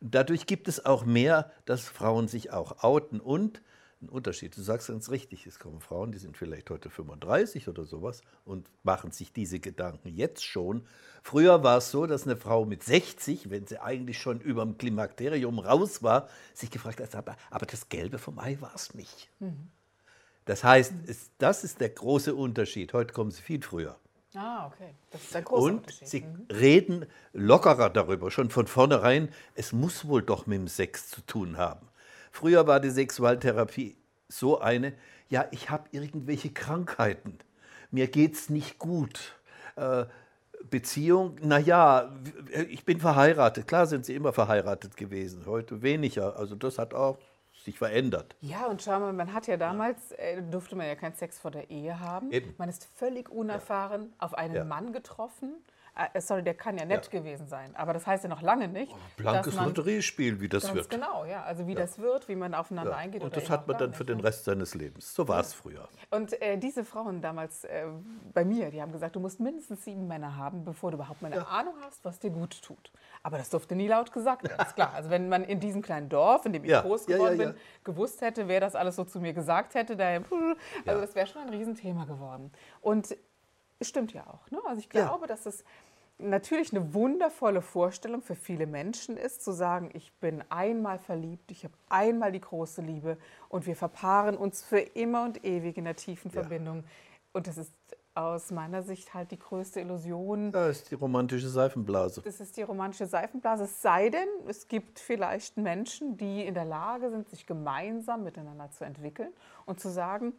Dadurch 0.00 0.46
gibt 0.46 0.68
es 0.68 0.84
auch 0.84 1.04
mehr, 1.04 1.50
dass 1.64 1.82
Frauen 1.82 2.28
sich 2.28 2.52
auch 2.52 2.82
outen 2.82 3.20
und 3.20 3.62
ein 4.00 4.08
Unterschied. 4.08 4.56
Du 4.56 4.62
sagst 4.62 4.88
ganz 4.88 5.10
richtig, 5.10 5.46
es 5.46 5.58
kommen 5.58 5.80
Frauen, 5.80 6.12
die 6.12 6.18
sind 6.18 6.36
vielleicht 6.36 6.70
heute 6.70 6.88
35 6.88 7.68
oder 7.68 7.84
sowas 7.84 8.22
und 8.44 8.68
machen 8.84 9.10
sich 9.10 9.32
diese 9.32 9.58
Gedanken 9.58 10.14
jetzt 10.14 10.44
schon. 10.44 10.84
Früher 11.22 11.64
war 11.64 11.78
es 11.78 11.90
so, 11.90 12.06
dass 12.06 12.24
eine 12.24 12.36
Frau 12.36 12.64
mit 12.64 12.84
60, 12.84 13.50
wenn 13.50 13.66
sie 13.66 13.80
eigentlich 13.80 14.18
schon 14.20 14.40
über 14.40 14.64
dem 14.64 14.78
Klimakterium 14.78 15.58
raus 15.58 16.02
war, 16.02 16.28
sich 16.54 16.70
gefragt 16.70 17.00
hat, 17.00 17.14
aber, 17.16 17.36
aber 17.50 17.66
das 17.66 17.88
Gelbe 17.88 18.18
vom 18.18 18.38
Ei 18.38 18.56
war 18.60 18.74
es 18.74 18.94
nicht. 18.94 19.30
Das 20.44 20.62
heißt, 20.62 20.92
es, 21.08 21.30
das 21.38 21.64
ist 21.64 21.80
der 21.80 21.90
große 21.90 22.34
Unterschied. 22.34 22.92
Heute 22.92 23.12
kommen 23.12 23.32
sie 23.32 23.42
viel 23.42 23.62
früher. 23.62 23.98
Ah, 24.34 24.66
okay. 24.66 24.94
Das 25.10 25.22
ist 25.22 25.34
ein 25.36 25.44
großer 25.44 25.62
Und 25.64 25.90
sie 26.04 26.20
Mhm. 26.20 26.46
reden 26.50 27.06
lockerer 27.32 27.88
darüber, 27.90 28.30
schon 28.30 28.50
von 28.50 28.66
vornherein, 28.66 29.30
es 29.54 29.72
muss 29.72 30.06
wohl 30.06 30.22
doch 30.22 30.46
mit 30.46 30.58
dem 30.58 30.68
Sex 30.68 31.08
zu 31.08 31.22
tun 31.22 31.56
haben. 31.56 31.88
Früher 32.30 32.66
war 32.66 32.78
die 32.80 32.90
Sexualtherapie 32.90 33.96
so 34.28 34.60
eine, 34.60 34.92
ja, 35.30 35.46
ich 35.50 35.70
habe 35.70 35.88
irgendwelche 35.92 36.50
Krankheiten, 36.50 37.38
mir 37.90 38.06
geht 38.08 38.34
es 38.34 38.50
nicht 38.50 38.78
gut. 38.78 39.34
Äh, 39.76 40.04
Beziehung, 40.68 41.36
naja, 41.40 42.12
ich 42.68 42.84
bin 42.84 43.00
verheiratet. 43.00 43.68
Klar 43.68 43.86
sind 43.86 44.04
sie 44.04 44.14
immer 44.16 44.32
verheiratet 44.32 44.96
gewesen, 44.96 45.46
heute 45.46 45.82
weniger. 45.82 46.36
Also 46.36 46.56
das 46.56 46.78
hat 46.78 46.94
auch 46.94 47.18
sich 47.68 47.78
verändert. 47.78 48.34
Ja, 48.40 48.66
und 48.66 48.82
schau 48.82 48.98
mal, 48.98 49.12
man 49.12 49.32
hat 49.34 49.46
ja 49.46 49.56
damals, 49.56 50.12
äh, 50.12 50.42
durfte 50.42 50.74
man 50.74 50.86
ja 50.86 50.94
keinen 50.94 51.14
Sex 51.14 51.38
vor 51.38 51.50
der 51.50 51.70
Ehe 51.70 52.00
haben. 52.00 52.32
Eben. 52.32 52.54
Man 52.56 52.68
ist 52.68 52.88
völlig 52.94 53.28
unerfahren 53.30 54.12
auf 54.18 54.34
einen. 54.34 54.66
Mann 54.68 54.92
getroffen. 54.92 55.54
Äh, 55.98 56.20
sorry, 56.20 56.44
der 56.44 56.54
kann 56.54 56.78
ja 56.78 56.84
nett 56.84 57.08
ja. 57.12 57.18
gewesen 57.18 57.48
sein, 57.48 57.74
aber 57.74 57.92
das 57.92 58.06
heißt 58.06 58.22
ja 58.22 58.30
noch 58.30 58.40
lange 58.40 58.68
nicht. 58.68 58.92
Oh, 58.92 58.98
blankes 59.16 59.56
Lotteriespiel, 59.56 60.40
wie 60.40 60.48
das 60.48 60.64
ganz 60.64 60.74
wird. 60.74 60.90
Genau, 60.90 61.24
ja, 61.24 61.42
also 61.42 61.66
wie 61.66 61.74
das 61.74 61.98
wird, 61.98 62.28
wie 62.28 62.36
man 62.36 62.54
aufeinander 62.54 62.96
eingeht. 62.96 63.22
Und 63.22 63.36
das 63.36 63.50
hat 63.50 63.66
man 63.66 63.76
dann 63.78 63.92
für 63.94 64.04
den 64.04 64.20
Rest 64.20 64.44
seines 64.44 64.74
Lebens. 64.74 65.12
So 65.14 65.26
war 65.26 65.40
es 65.40 65.54
früher. 65.54 65.88
Und 66.10 66.40
äh, 66.40 66.56
diese 66.56 66.84
Frauen 66.84 67.20
damals 67.20 67.64
äh, 67.64 67.86
bei 68.32 68.44
mir, 68.44 68.70
die 68.70 68.80
haben 68.80 68.92
gesagt, 68.92 69.16
du 69.16 69.20
musst 69.20 69.40
mindestens 69.40 69.84
sieben 69.84 70.06
Männer 70.06 70.36
haben, 70.36 70.64
bevor 70.64 70.92
du 70.92 70.96
überhaupt 70.96 71.20
mal 71.20 71.32
eine 71.32 71.48
Ahnung 71.48 71.74
hast, 71.84 72.04
was 72.04 72.20
dir 72.20 72.30
gut 72.30 72.62
tut. 72.62 72.92
Aber 73.24 73.36
das 73.36 73.50
durfte 73.50 73.74
nie 73.74 73.88
laut 73.88 74.12
gesagt 74.12 74.48
werden, 74.48 74.64
ist 74.64 74.76
klar. 74.76 74.92
Also 74.94 75.10
wenn 75.10 75.28
man 75.28 75.42
in 75.42 75.58
diesem 75.58 75.82
kleinen 75.82 76.08
Dorf, 76.08 76.46
in 76.46 76.52
dem 76.52 76.64
ich 76.64 76.72
groß 76.72 77.06
geworden 77.06 77.38
bin, 77.38 77.54
gewusst 77.82 78.20
hätte, 78.20 78.46
wer 78.46 78.60
das 78.60 78.76
alles 78.76 78.94
so 78.94 79.04
zu 79.04 79.20
mir 79.20 79.32
gesagt 79.32 79.74
hätte, 79.74 79.96
daher, 79.96 80.22
also 80.86 81.00
das 81.00 81.14
wäre 81.16 81.26
schon 81.26 81.42
ein 81.42 81.48
Riesenthema 81.48 82.04
geworden. 82.04 82.52
Und 82.80 83.16
es 83.80 83.88
stimmt 83.88 84.12
ja 84.12 84.26
auch. 84.26 84.50
Ne? 84.50 84.58
Also 84.66 84.80
ich 84.80 84.88
glaube, 84.88 85.26
dass 85.26 85.46
es 85.46 85.64
natürlich 86.18 86.74
eine 86.74 86.94
wundervolle 86.94 87.62
Vorstellung 87.62 88.22
für 88.22 88.34
viele 88.34 88.66
Menschen 88.66 89.16
ist, 89.16 89.42
zu 89.42 89.52
sagen, 89.52 89.90
ich 89.94 90.12
bin 90.14 90.42
einmal 90.48 90.98
verliebt, 90.98 91.50
ich 91.50 91.64
habe 91.64 91.74
einmal 91.88 92.32
die 92.32 92.40
große 92.40 92.82
Liebe 92.82 93.16
und 93.48 93.66
wir 93.66 93.76
verpaaren 93.76 94.36
uns 94.36 94.62
für 94.62 94.80
immer 94.80 95.24
und 95.24 95.44
ewig 95.44 95.76
in 95.76 95.84
der 95.84 95.96
tiefen 95.96 96.30
ja. 96.32 96.40
Verbindung. 96.40 96.84
Und 97.32 97.46
das 97.46 97.58
ist 97.58 97.72
aus 98.14 98.50
meiner 98.50 98.82
Sicht 98.82 99.14
halt 99.14 99.30
die 99.30 99.38
größte 99.38 99.80
Illusion. 99.80 100.50
Das 100.50 100.78
ist 100.78 100.90
die 100.90 100.96
romantische 100.96 101.48
Seifenblase. 101.48 102.20
Das 102.22 102.40
ist 102.40 102.56
die 102.56 102.62
romantische 102.62 103.06
Seifenblase. 103.06 103.64
Es 103.64 103.80
sei 103.80 104.10
denn, 104.10 104.28
es 104.48 104.66
gibt 104.66 104.98
vielleicht 104.98 105.56
Menschen, 105.56 106.16
die 106.16 106.44
in 106.44 106.54
der 106.54 106.64
Lage 106.64 107.10
sind, 107.10 107.28
sich 107.28 107.46
gemeinsam 107.46 108.24
miteinander 108.24 108.70
zu 108.72 108.84
entwickeln 108.84 109.32
und 109.66 109.78
zu 109.78 109.88
sagen, 109.88 110.32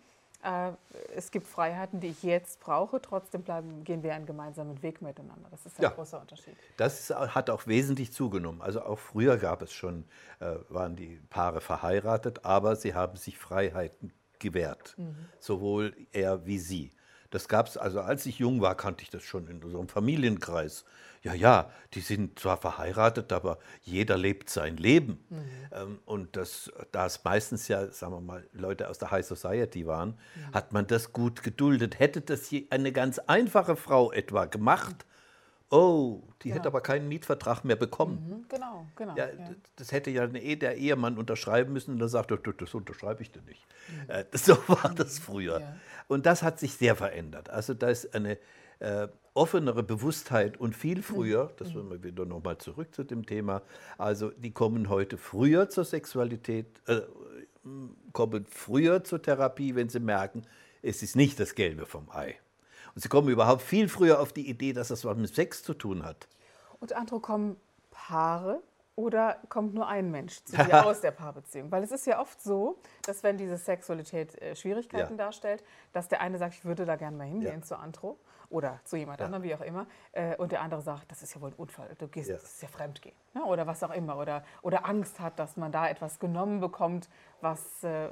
es 1.16 1.32
gibt 1.32 1.48
Freiheiten, 1.48 2.00
die 2.00 2.08
ich 2.08 2.24
jetzt 2.24 2.62
brauche, 2.62 3.02
trotzdem 3.02 3.44
bleiben, 3.44 3.84
gehen 3.84 4.04
wir 4.04 4.14
einen 4.14 4.26
gemeinsamen 4.26 4.82
Weg 4.82 5.02
miteinander. 5.02 5.50
Das 5.52 5.66
ist 5.66 5.78
ein 5.78 5.84
ja, 5.84 5.90
großer 5.90 6.22
Unterschied. 6.22 6.56
Das 6.78 7.10
hat 7.10 7.50
auch 7.50 7.68
wesentlich 7.68 8.14
zugenommen. 8.14 8.62
Also 8.62 8.82
auch 8.82 9.00
früher 9.00 9.38
gab 9.38 9.62
es 9.62 9.74
schon, 9.74 10.06
äh, 10.40 10.56
waren 10.70 10.96
die 10.96 11.20
Paare 11.30 11.60
verheiratet, 11.60 12.46
aber 12.46 12.78
sie 12.78 12.94
haben 12.94 13.18
sich 13.18 13.38
Freiheiten 13.38 14.14
gewährt, 14.40 14.96
mhm. 14.98 15.16
sowohl 15.40 15.94
er 16.14 16.46
wie 16.46 16.60
sie. 16.60 16.92
Das 17.30 17.48
gab 17.48 17.68
es, 17.68 17.78
also 17.78 18.02
als 18.02 18.26
ich 18.26 18.40
jung 18.40 18.62
war, 18.62 18.76
kannte 18.76 19.04
ich 19.04 19.10
das 19.10 19.24
schon 19.24 19.48
in 19.48 19.64
unserem 19.64 19.88
Familienkreis. 19.88 20.86
Ja, 21.22 21.34
ja, 21.34 21.70
die 21.94 22.00
sind 22.00 22.40
zwar 22.40 22.58
verheiratet, 22.58 23.34
aber 23.34 23.60
jeder 23.82 24.18
lebt 24.18 24.50
sein 24.50 24.78
Leben. 24.78 25.20
Mhm. 25.30 25.44
Ähm, 25.72 26.00
und 26.06 26.36
das, 26.36 26.72
da 26.92 27.06
es 27.06 27.24
meistens 27.24 27.68
ja, 27.68 27.88
sagen 27.92 28.14
wir 28.14 28.22
mal, 28.22 28.48
Leute 28.54 28.90
aus 28.90 29.00
der 29.00 29.12
High 29.12 29.26
Society 29.26 29.86
waren, 29.86 30.10
mhm. 30.10 30.54
hat 30.54 30.72
man 30.72 30.88
das 30.88 31.12
gut 31.12 31.44
geduldet. 31.44 32.00
Hätte 32.00 32.22
das 32.22 32.50
eine 32.70 32.92
ganz 32.92 33.20
einfache 33.20 33.76
Frau 33.76 34.12
etwa 34.12 34.46
gemacht, 34.46 35.06
Oh, 35.72 36.24
die 36.42 36.50
ja. 36.50 36.56
hätte 36.56 36.68
aber 36.68 36.82
keinen 36.82 37.08
Mietvertrag 37.08 37.64
mehr 37.64 37.76
bekommen. 37.76 38.26
Mhm, 38.28 38.46
genau, 38.50 38.88
genau. 38.96 39.16
Ja, 39.16 39.28
ja, 39.28 39.50
Das 39.76 39.92
hätte 39.92 40.10
ja 40.10 40.26
der 40.26 40.78
Ehemann 40.78 41.18
unterschreiben 41.18 41.74
müssen 41.74 41.94
und 41.94 42.00
dann 42.00 42.10
sagt 42.10 42.32
er, 42.32 42.38
das 42.38 42.74
unterschreibe 42.74 43.22
ich 43.22 43.32
dir 43.32 43.44
nicht. 43.44 43.64
Mhm. 43.88 44.10
Äh, 44.10 44.26
so 44.34 44.58
war 44.68 44.94
das 44.96 45.20
früher. 45.20 45.62
Ja. 45.62 45.76
Und 46.08 46.26
das 46.26 46.42
hat 46.42 46.60
sich 46.60 46.74
sehr 46.74 46.96
verändert. 46.96 47.52
Also 47.52 47.76
da 47.76 47.90
ist 47.90 48.16
eine 48.16 48.40
äh, 48.80 49.10
offenere 49.36 49.84
Bewusstheit 49.84 50.60
und 50.60 50.76
viel 50.76 51.04
früher, 51.04 51.46
mhm. 51.46 51.50
das 51.58 51.74
wollen 51.76 51.90
wir 51.92 52.04
wieder 52.04 52.26
nochmal 52.26 52.58
zurück 52.58 52.94
zu 52.96 53.04
dem 53.04 53.26
Thema, 53.26 53.62
also 53.98 54.32
die 54.32 54.52
kommen 54.52 54.90
heute 54.90 55.18
früher 55.18 55.70
zur 55.70 55.86
Sexualität, 55.86 56.82
äh, 56.88 57.02
kommen 58.12 58.46
früher 58.50 59.04
zur 59.04 59.22
Therapie, 59.22 59.76
wenn 59.76 59.90
sie 59.90 60.00
merken, 60.00 60.42
es 60.82 61.04
ist 61.04 61.16
nicht 61.16 61.40
das 61.40 61.56
Gelbe 61.56 61.86
vom 61.86 62.10
Ei. 62.10 62.38
Und 62.96 63.02
sie 63.02 63.10
kommen 63.10 63.30
überhaupt 63.30 63.62
viel 63.62 63.90
früher 63.90 64.20
auf 64.20 64.34
die 64.34 64.50
Idee, 64.50 64.74
dass 64.74 64.90
das 64.90 65.06
was 65.06 65.18
mit 65.18 65.34
Sex 65.34 65.64
zu 65.64 65.74
tun 65.74 66.04
hat. 66.04 66.28
Und 66.80 66.94
Andro, 66.94 67.20
kommen 67.20 67.58
Paare 67.92 68.62
oder 68.96 69.38
kommt 69.48 69.74
nur 69.74 69.88
ein 69.88 70.12
Mensch 70.12 70.44
zu 70.44 70.58
dir 70.64 70.86
aus 70.86 71.02
der 71.02 71.12
Paarbeziehung? 71.12 71.72
Weil 71.72 71.84
es 71.84 71.92
ist 71.92 72.06
ja 72.06 72.20
oft 72.20 72.42
so, 72.42 72.78
dass 73.06 73.24
wenn 73.24 73.38
diese 73.38 73.58
Sexualität 73.58 74.42
äh, 74.42 74.56
Schwierigkeiten 74.56 75.18
ja. 75.18 75.26
darstellt, 75.26 75.64
dass 75.94 76.08
der 76.08 76.22
eine 76.22 76.38
sagt, 76.38 76.56
ich 76.56 76.66
würde 76.66 76.86
da 76.86 76.96
gerne 76.96 77.16
mal 77.18 77.28
hingehen 77.28 77.60
ja. 77.60 77.62
zu 77.62 77.78
Andro 77.78 78.18
oder 78.50 78.80
zu 78.84 78.98
jemand 78.98 79.20
ja. 79.20 79.28
anderem, 79.28 79.44
wie 79.44 79.56
auch 79.56 79.62
immer, 79.62 79.88
äh, 80.12 80.36
und 80.36 80.52
der 80.52 80.62
andere 80.62 80.82
sagt, 80.82 81.12
das 81.12 81.22
ist 81.22 81.34
ja 81.36 81.42
wohl 81.42 81.52
ein 81.52 81.56
Unfall, 81.56 81.96
du 81.98 82.08
gehst, 82.08 82.30
das 82.30 82.44
ist 82.44 82.62
ja 82.62 82.68
Fremdgehen 82.68 83.16
ne? 83.34 83.46
oder 83.46 83.68
was 83.68 83.84
auch 83.84 83.92
immer 83.92 84.18
oder, 84.18 84.44
oder 84.62 84.86
Angst 84.86 85.20
hat, 85.20 85.40
dass 85.40 85.56
man 85.56 85.72
da 85.72 85.88
etwas 85.88 86.20
genommen 86.20 86.60
bekommt, 86.60 87.10
was... 87.42 87.84
Äh, 87.84 88.10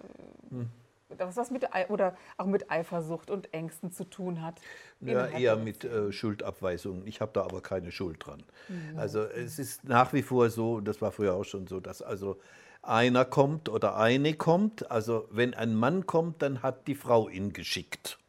hm 0.50 0.70
das 1.18 1.38
was 1.38 1.52
mit 1.52 1.68
oder 1.90 2.16
auch 2.38 2.46
mit 2.46 2.70
Eifersucht 2.72 3.30
und 3.30 3.54
Ängsten 3.54 3.92
zu 3.92 4.04
tun 4.06 4.42
hat. 4.42 4.60
Ja, 5.02 5.28
eher 5.28 5.56
mit 5.56 5.84
äh, 5.84 6.12
Schuldabweisungen. 6.12 7.06
Ich 7.08 7.22
habe 7.22 7.32
da 7.34 7.44
aber 7.44 7.62
keine 7.62 7.92
Schuld 7.92 8.26
dran. 8.26 8.44
Mhm. 8.68 8.98
Also 8.98 9.24
es 9.24 9.60
ist 9.60 9.84
nach 9.84 10.14
wie 10.14 10.22
vor 10.22 10.50
so, 10.50 10.80
das 10.80 11.02
war 11.02 11.12
früher 11.12 11.34
auch 11.34 11.46
schon 11.46 11.68
so, 11.68 11.80
dass 11.80 12.02
also 12.02 12.40
einer 12.82 13.26
kommt 13.26 13.70
oder 13.70 13.98
eine 13.98 14.34
kommt. 14.34 14.90
Also 14.92 15.28
wenn 15.32 15.54
ein 15.54 15.76
Mann 15.76 16.06
kommt, 16.06 16.42
dann 16.42 16.62
hat 16.62 16.88
die 16.88 16.96
Frau 16.96 17.30
ihn 17.30 17.54
geschickt. 17.54 18.20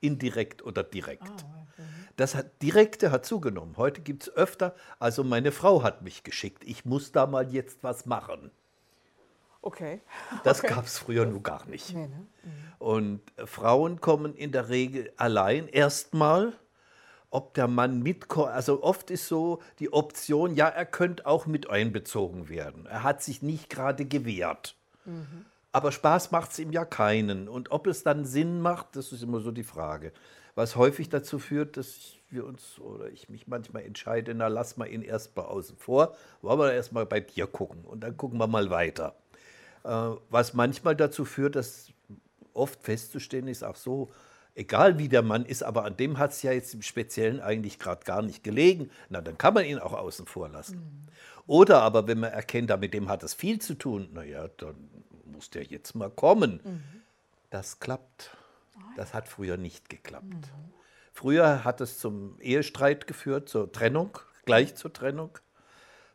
Indirekt 0.00 0.64
oder 0.64 0.82
direkt. 0.82 1.28
Oh, 1.28 1.82
Das 2.16 2.34
hat, 2.34 2.62
Direkte 2.62 3.10
hat 3.10 3.24
zugenommen. 3.24 3.76
Heute 3.76 4.02
gibt 4.02 4.24
es 4.24 4.36
öfter, 4.36 4.74
also 4.98 5.24
meine 5.24 5.52
Frau 5.52 5.82
hat 5.82 6.02
mich 6.02 6.22
geschickt. 6.22 6.64
Ich 6.64 6.84
muss 6.84 7.12
da 7.12 7.26
mal 7.26 7.52
jetzt 7.52 7.82
was 7.82 8.06
machen. 8.06 8.50
Okay. 9.62 10.00
Das 10.44 10.60
okay. 10.60 10.74
gab 10.74 10.86
es 10.86 10.98
früher 10.98 11.26
nur 11.26 11.42
gar 11.42 11.66
nicht. 11.66 11.94
Nee, 11.94 12.08
ne? 12.08 12.26
mhm. 12.42 12.50
Und 12.78 13.20
Frauen 13.44 14.00
kommen 14.00 14.34
in 14.34 14.52
der 14.52 14.68
Regel 14.68 15.12
allein 15.16 15.68
erstmal. 15.68 16.52
Ob 17.28 17.54
der 17.54 17.66
Mann 17.66 18.02
mitkommt, 18.02 18.50
also 18.50 18.82
oft 18.84 19.10
ist 19.10 19.26
so 19.26 19.60
die 19.80 19.92
Option, 19.92 20.54
ja, 20.54 20.68
er 20.68 20.86
könnte 20.86 21.26
auch 21.26 21.46
mit 21.46 21.68
einbezogen 21.68 22.48
werden. 22.48 22.86
Er 22.86 23.02
hat 23.02 23.20
sich 23.22 23.42
nicht 23.42 23.68
gerade 23.68 24.04
gewehrt. 24.04 24.76
Mhm. 25.04 25.44
Aber 25.72 25.92
Spaß 25.92 26.30
macht 26.30 26.52
es 26.52 26.58
ihm 26.58 26.72
ja 26.72 26.84
keinen. 26.84 27.48
Und 27.48 27.72
ob 27.72 27.86
es 27.88 28.04
dann 28.04 28.24
Sinn 28.24 28.62
macht, 28.62 28.96
das 28.96 29.12
ist 29.12 29.22
immer 29.22 29.40
so 29.40 29.50
die 29.50 29.64
Frage. 29.64 30.12
Was 30.54 30.76
häufig 30.76 31.10
dazu 31.10 31.38
führt, 31.38 31.76
dass 31.76 32.14
wir 32.30 32.46
uns 32.46 32.78
oder 32.78 33.10
ich 33.10 33.28
mich 33.28 33.46
manchmal 33.46 33.82
entscheide, 33.82 34.34
na 34.34 34.48
lass 34.48 34.78
mal 34.78 34.88
ihn 34.88 35.02
erstmal 35.02 35.44
außen 35.44 35.76
vor, 35.76 36.14
wollen 36.40 36.58
wir 36.58 36.72
erstmal 36.72 37.04
bei 37.04 37.20
dir 37.20 37.46
gucken 37.46 37.84
und 37.84 38.00
dann 38.00 38.16
gucken 38.16 38.38
wir 38.38 38.46
mal 38.46 38.70
weiter. 38.70 39.16
Äh, 39.86 40.16
was 40.30 40.52
manchmal 40.52 40.96
dazu 40.96 41.24
führt, 41.24 41.54
dass 41.54 41.92
oft 42.52 42.82
festzustellen 42.82 43.46
ist, 43.46 43.62
auch 43.62 43.76
so, 43.76 44.10
egal 44.56 44.98
wie 44.98 45.08
der 45.08 45.22
Mann 45.22 45.44
ist, 45.44 45.62
aber 45.62 45.84
an 45.84 45.96
dem 45.96 46.18
hat 46.18 46.32
es 46.32 46.42
ja 46.42 46.50
jetzt 46.50 46.74
im 46.74 46.82
Speziellen 46.82 47.40
eigentlich 47.40 47.78
gerade 47.78 48.04
gar 48.04 48.22
nicht 48.22 48.42
gelegen, 48.42 48.90
na 49.10 49.20
dann 49.20 49.38
kann 49.38 49.54
man 49.54 49.64
ihn 49.64 49.78
auch 49.78 49.92
außen 49.92 50.26
vor 50.26 50.48
lassen. 50.48 50.78
Mhm. 50.78 51.06
Oder 51.46 51.82
aber 51.82 52.08
wenn 52.08 52.18
man 52.18 52.32
erkennt, 52.32 52.76
mit 52.80 52.94
dem 52.94 53.08
hat 53.08 53.22
es 53.22 53.34
viel 53.34 53.60
zu 53.60 53.74
tun, 53.74 54.08
naja, 54.12 54.48
dann 54.56 54.90
muss 55.24 55.50
der 55.50 55.62
jetzt 55.62 55.94
mal 55.94 56.10
kommen. 56.10 56.60
Mhm. 56.64 56.82
Das 57.50 57.78
klappt. 57.78 58.36
Das 58.96 59.14
hat 59.14 59.28
früher 59.28 59.56
nicht 59.56 59.88
geklappt. 59.88 60.24
Mhm. 60.24 60.72
Früher 61.12 61.62
hat 61.62 61.80
es 61.80 61.98
zum 62.00 62.40
Ehestreit 62.40 63.06
geführt, 63.06 63.48
zur 63.48 63.70
Trennung, 63.70 64.18
gleich 64.46 64.74
zur 64.74 64.92
Trennung. 64.92 65.38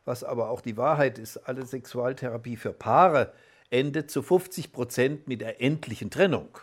Was 0.04 0.24
aber 0.24 0.50
auch 0.50 0.60
die 0.60 0.76
Wahrheit 0.76 1.18
ist, 1.18 1.38
alle 1.38 1.64
Sexualtherapie 1.64 2.56
für 2.56 2.72
Paare 2.72 3.32
endet 3.72 4.10
zu 4.10 4.22
50 4.22 4.72
Prozent 4.72 5.28
mit 5.28 5.40
der 5.40 5.60
endlichen 5.60 6.10
Trennung. 6.10 6.58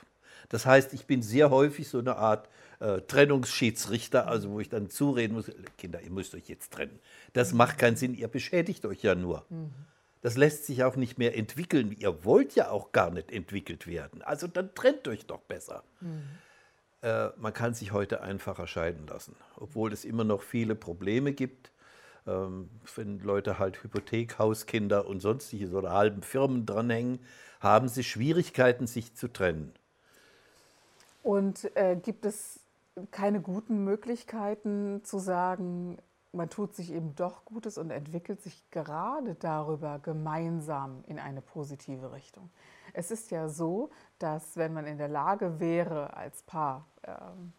Das 0.50 0.66
heißt, 0.66 0.94
ich 0.94 1.06
bin 1.06 1.22
sehr 1.22 1.50
häufig 1.50 1.90
so 1.90 2.00
eine 2.00 2.16
Art 2.16 2.50
äh, 2.80 3.02
Trennungsschiedsrichter, 3.02 4.28
also 4.28 4.52
wo 4.52 4.60
ich 4.60 4.70
dann 4.70 4.90
zureden 4.90 5.34
muss, 5.34 5.52
Kinder, 5.78 6.02
ihr 6.02 6.12
müsst 6.12 6.34
euch 6.36 6.48
jetzt 6.48 6.74
trennen. 6.74 7.00
Das 7.34 7.54
macht 7.54 7.78
keinen 7.78 7.98
Sinn, 7.98 8.16
ihr 8.16 8.28
beschädigt 8.28 8.86
euch 8.86 9.04
ja 9.04 9.16
nur. 9.16 9.46
Das 10.22 10.38
lässt 10.38 10.66
sich 10.66 10.84
auch 10.84 10.96
nicht 10.96 11.18
mehr 11.18 11.38
entwickeln. 11.38 11.96
Ihr 11.98 12.26
wollt 12.26 12.56
ja 12.56 12.70
auch 12.72 12.92
gar 12.92 13.10
nicht 13.12 13.32
entwickelt 13.32 13.88
werden. 13.88 14.22
Also 14.22 14.48
dann 14.48 14.74
trennt 14.76 15.08
euch 15.08 15.26
doch 15.26 15.40
besser. 15.42 15.84
Mhm. 16.02 16.24
Äh, 17.02 17.30
man 17.38 17.54
kann 17.54 17.74
sich 17.74 17.92
heute 17.92 18.22
einfacher 18.22 18.68
scheiden 18.68 19.08
lassen, 19.08 19.36
obwohl 19.56 19.94
es 19.94 20.04
immer 20.04 20.24
noch 20.24 20.42
viele 20.42 20.76
Probleme 20.76 21.34
gibt 21.34 21.72
ähm, 22.30 22.70
wenn 22.96 23.20
Leute 23.20 23.60
halt 23.60 23.84
Hypothek, 23.84 24.38
Hauskinder 24.38 25.08
und 25.08 25.20
sonstiges 25.20 25.74
oder 25.74 25.92
halben 25.92 26.22
Firmen 26.22 26.66
dranhängen, 26.66 27.20
haben 27.60 27.88
sie 27.88 28.04
Schwierigkeiten, 28.04 28.88
sich 28.88 29.16
zu 29.16 29.28
trennen. 29.28 29.74
Und 31.24 31.76
äh, 31.76 31.96
gibt 31.96 32.26
es 32.26 32.60
keine 33.12 33.42
guten 33.42 33.84
Möglichkeiten 33.84 35.02
zu 35.04 35.20
sagen, 35.20 35.98
man 36.32 36.50
tut 36.50 36.76
sich 36.76 36.92
eben 36.92 37.16
doch 37.16 37.44
Gutes 37.46 37.78
und 37.78 37.90
entwickelt 37.90 38.42
sich 38.42 38.70
gerade 38.70 39.36
darüber 39.36 40.00
gemeinsam 40.00 41.04
in 41.08 41.18
eine 41.18 41.42
positive 41.42 42.12
Richtung. 42.12 42.50
Es 42.94 43.12
ist 43.12 43.32
ja 43.32 43.50
so, 43.50 43.90
dass 44.20 44.56
wenn 44.58 44.74
man 44.74 44.86
in 44.86 44.98
der 44.98 45.08
Lage 45.08 45.60
wäre, 45.60 46.16
als 46.16 46.44
Paar 46.44 46.86
ähm, 47.04 47.54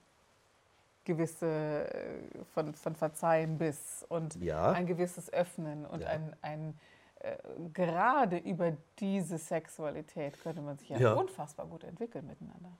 gewisse 1.10 1.46
äh, 1.46 2.44
von, 2.54 2.74
von 2.74 2.94
Verzeihen 2.94 3.58
bis 3.58 4.04
und 4.08 4.36
ja. 4.36 4.72
ein 4.72 4.86
gewisses 4.86 5.32
Öffnen 5.32 5.84
und 5.86 6.02
ja. 6.02 6.08
ein, 6.08 6.36
ein 6.42 6.78
äh, 7.20 7.36
gerade 7.72 8.38
über 8.38 8.76
diese 8.98 9.38
Sexualität 9.38 10.40
könnte 10.42 10.62
man 10.62 10.78
sich 10.78 10.88
ja, 10.88 10.98
ja. 10.98 11.12
unfassbar 11.12 11.66
gut 11.66 11.84
entwickeln 11.84 12.26
miteinander. 12.26 12.76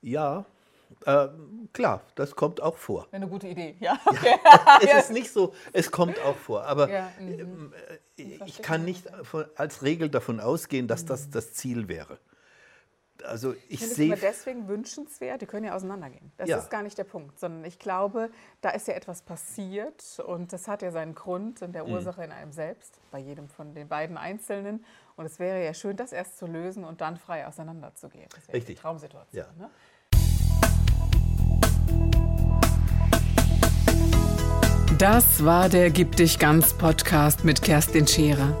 Ja, 0.00 0.44
äh, 1.04 1.28
klar, 1.72 2.02
das 2.14 2.34
kommt 2.34 2.60
auch 2.60 2.76
vor. 2.76 3.06
Eine 3.12 3.28
gute 3.28 3.48
Idee, 3.48 3.76
ja. 3.80 3.98
Okay. 4.04 4.34
Ja, 4.44 4.78
es 4.98 5.04
ist 5.04 5.10
nicht 5.10 5.30
so, 5.30 5.52
es 5.72 5.90
kommt 5.90 6.18
auch 6.20 6.36
vor. 6.36 6.64
Aber 6.64 6.90
ja, 6.90 7.10
mhm. 7.20 7.72
äh, 8.16 8.22
ich 8.46 8.62
kann 8.62 8.84
nicht 8.84 9.06
als 9.56 9.82
Regel 9.82 10.08
davon 10.08 10.40
ausgehen, 10.40 10.88
dass 10.88 11.04
das 11.04 11.26
mhm. 11.26 11.30
das 11.32 11.52
Ziel 11.52 11.88
wäre. 11.88 12.18
Also 13.24 13.54
ich, 13.68 13.82
ich 13.82 13.88
sehe. 13.88 14.14
deswegen 14.16 14.68
wünschenswert, 14.68 15.42
die 15.42 15.46
können 15.46 15.66
ja 15.66 15.74
auseinandergehen. 15.74 16.32
Das 16.36 16.48
ja. 16.48 16.58
ist 16.58 16.70
gar 16.70 16.82
nicht 16.82 16.96
der 16.98 17.04
Punkt, 17.04 17.38
sondern 17.38 17.64
ich 17.64 17.78
glaube, 17.78 18.30
da 18.60 18.70
ist 18.70 18.88
ja 18.88 18.94
etwas 18.94 19.22
passiert 19.22 20.20
und 20.24 20.52
das 20.52 20.68
hat 20.68 20.82
ja 20.82 20.90
seinen 20.90 21.14
Grund 21.14 21.62
in 21.62 21.72
der 21.72 21.84
mhm. 21.84 21.94
Ursache 21.94 22.20
mhm. 22.20 22.26
in 22.26 22.32
einem 22.32 22.52
selbst, 22.52 23.00
bei 23.10 23.18
jedem 23.18 23.48
von 23.48 23.74
den 23.74 23.88
beiden 23.88 24.16
Einzelnen. 24.16 24.84
Und 25.16 25.26
es 25.26 25.38
wäre 25.38 25.64
ja 25.64 25.74
schön, 25.74 25.96
das 25.96 26.12
erst 26.12 26.38
zu 26.38 26.46
lösen 26.46 26.84
und 26.84 27.00
dann 27.00 27.16
frei 27.16 27.46
auseinanderzugehen. 27.46 28.28
Das 28.34 28.46
wäre 28.46 28.56
Richtig. 28.56 28.76
die 28.76 28.82
Traumsituation. 28.82 29.44
Ja. 29.58 29.64
Ne? 29.64 29.70
Das 34.98 35.44
war 35.44 35.68
der 35.68 35.90
Gib 35.90 36.16
dich 36.16 36.38
ganz 36.38 36.76
Podcast 36.76 37.44
mit 37.44 37.62
Kerstin 37.62 38.06
Scherer. 38.06 38.60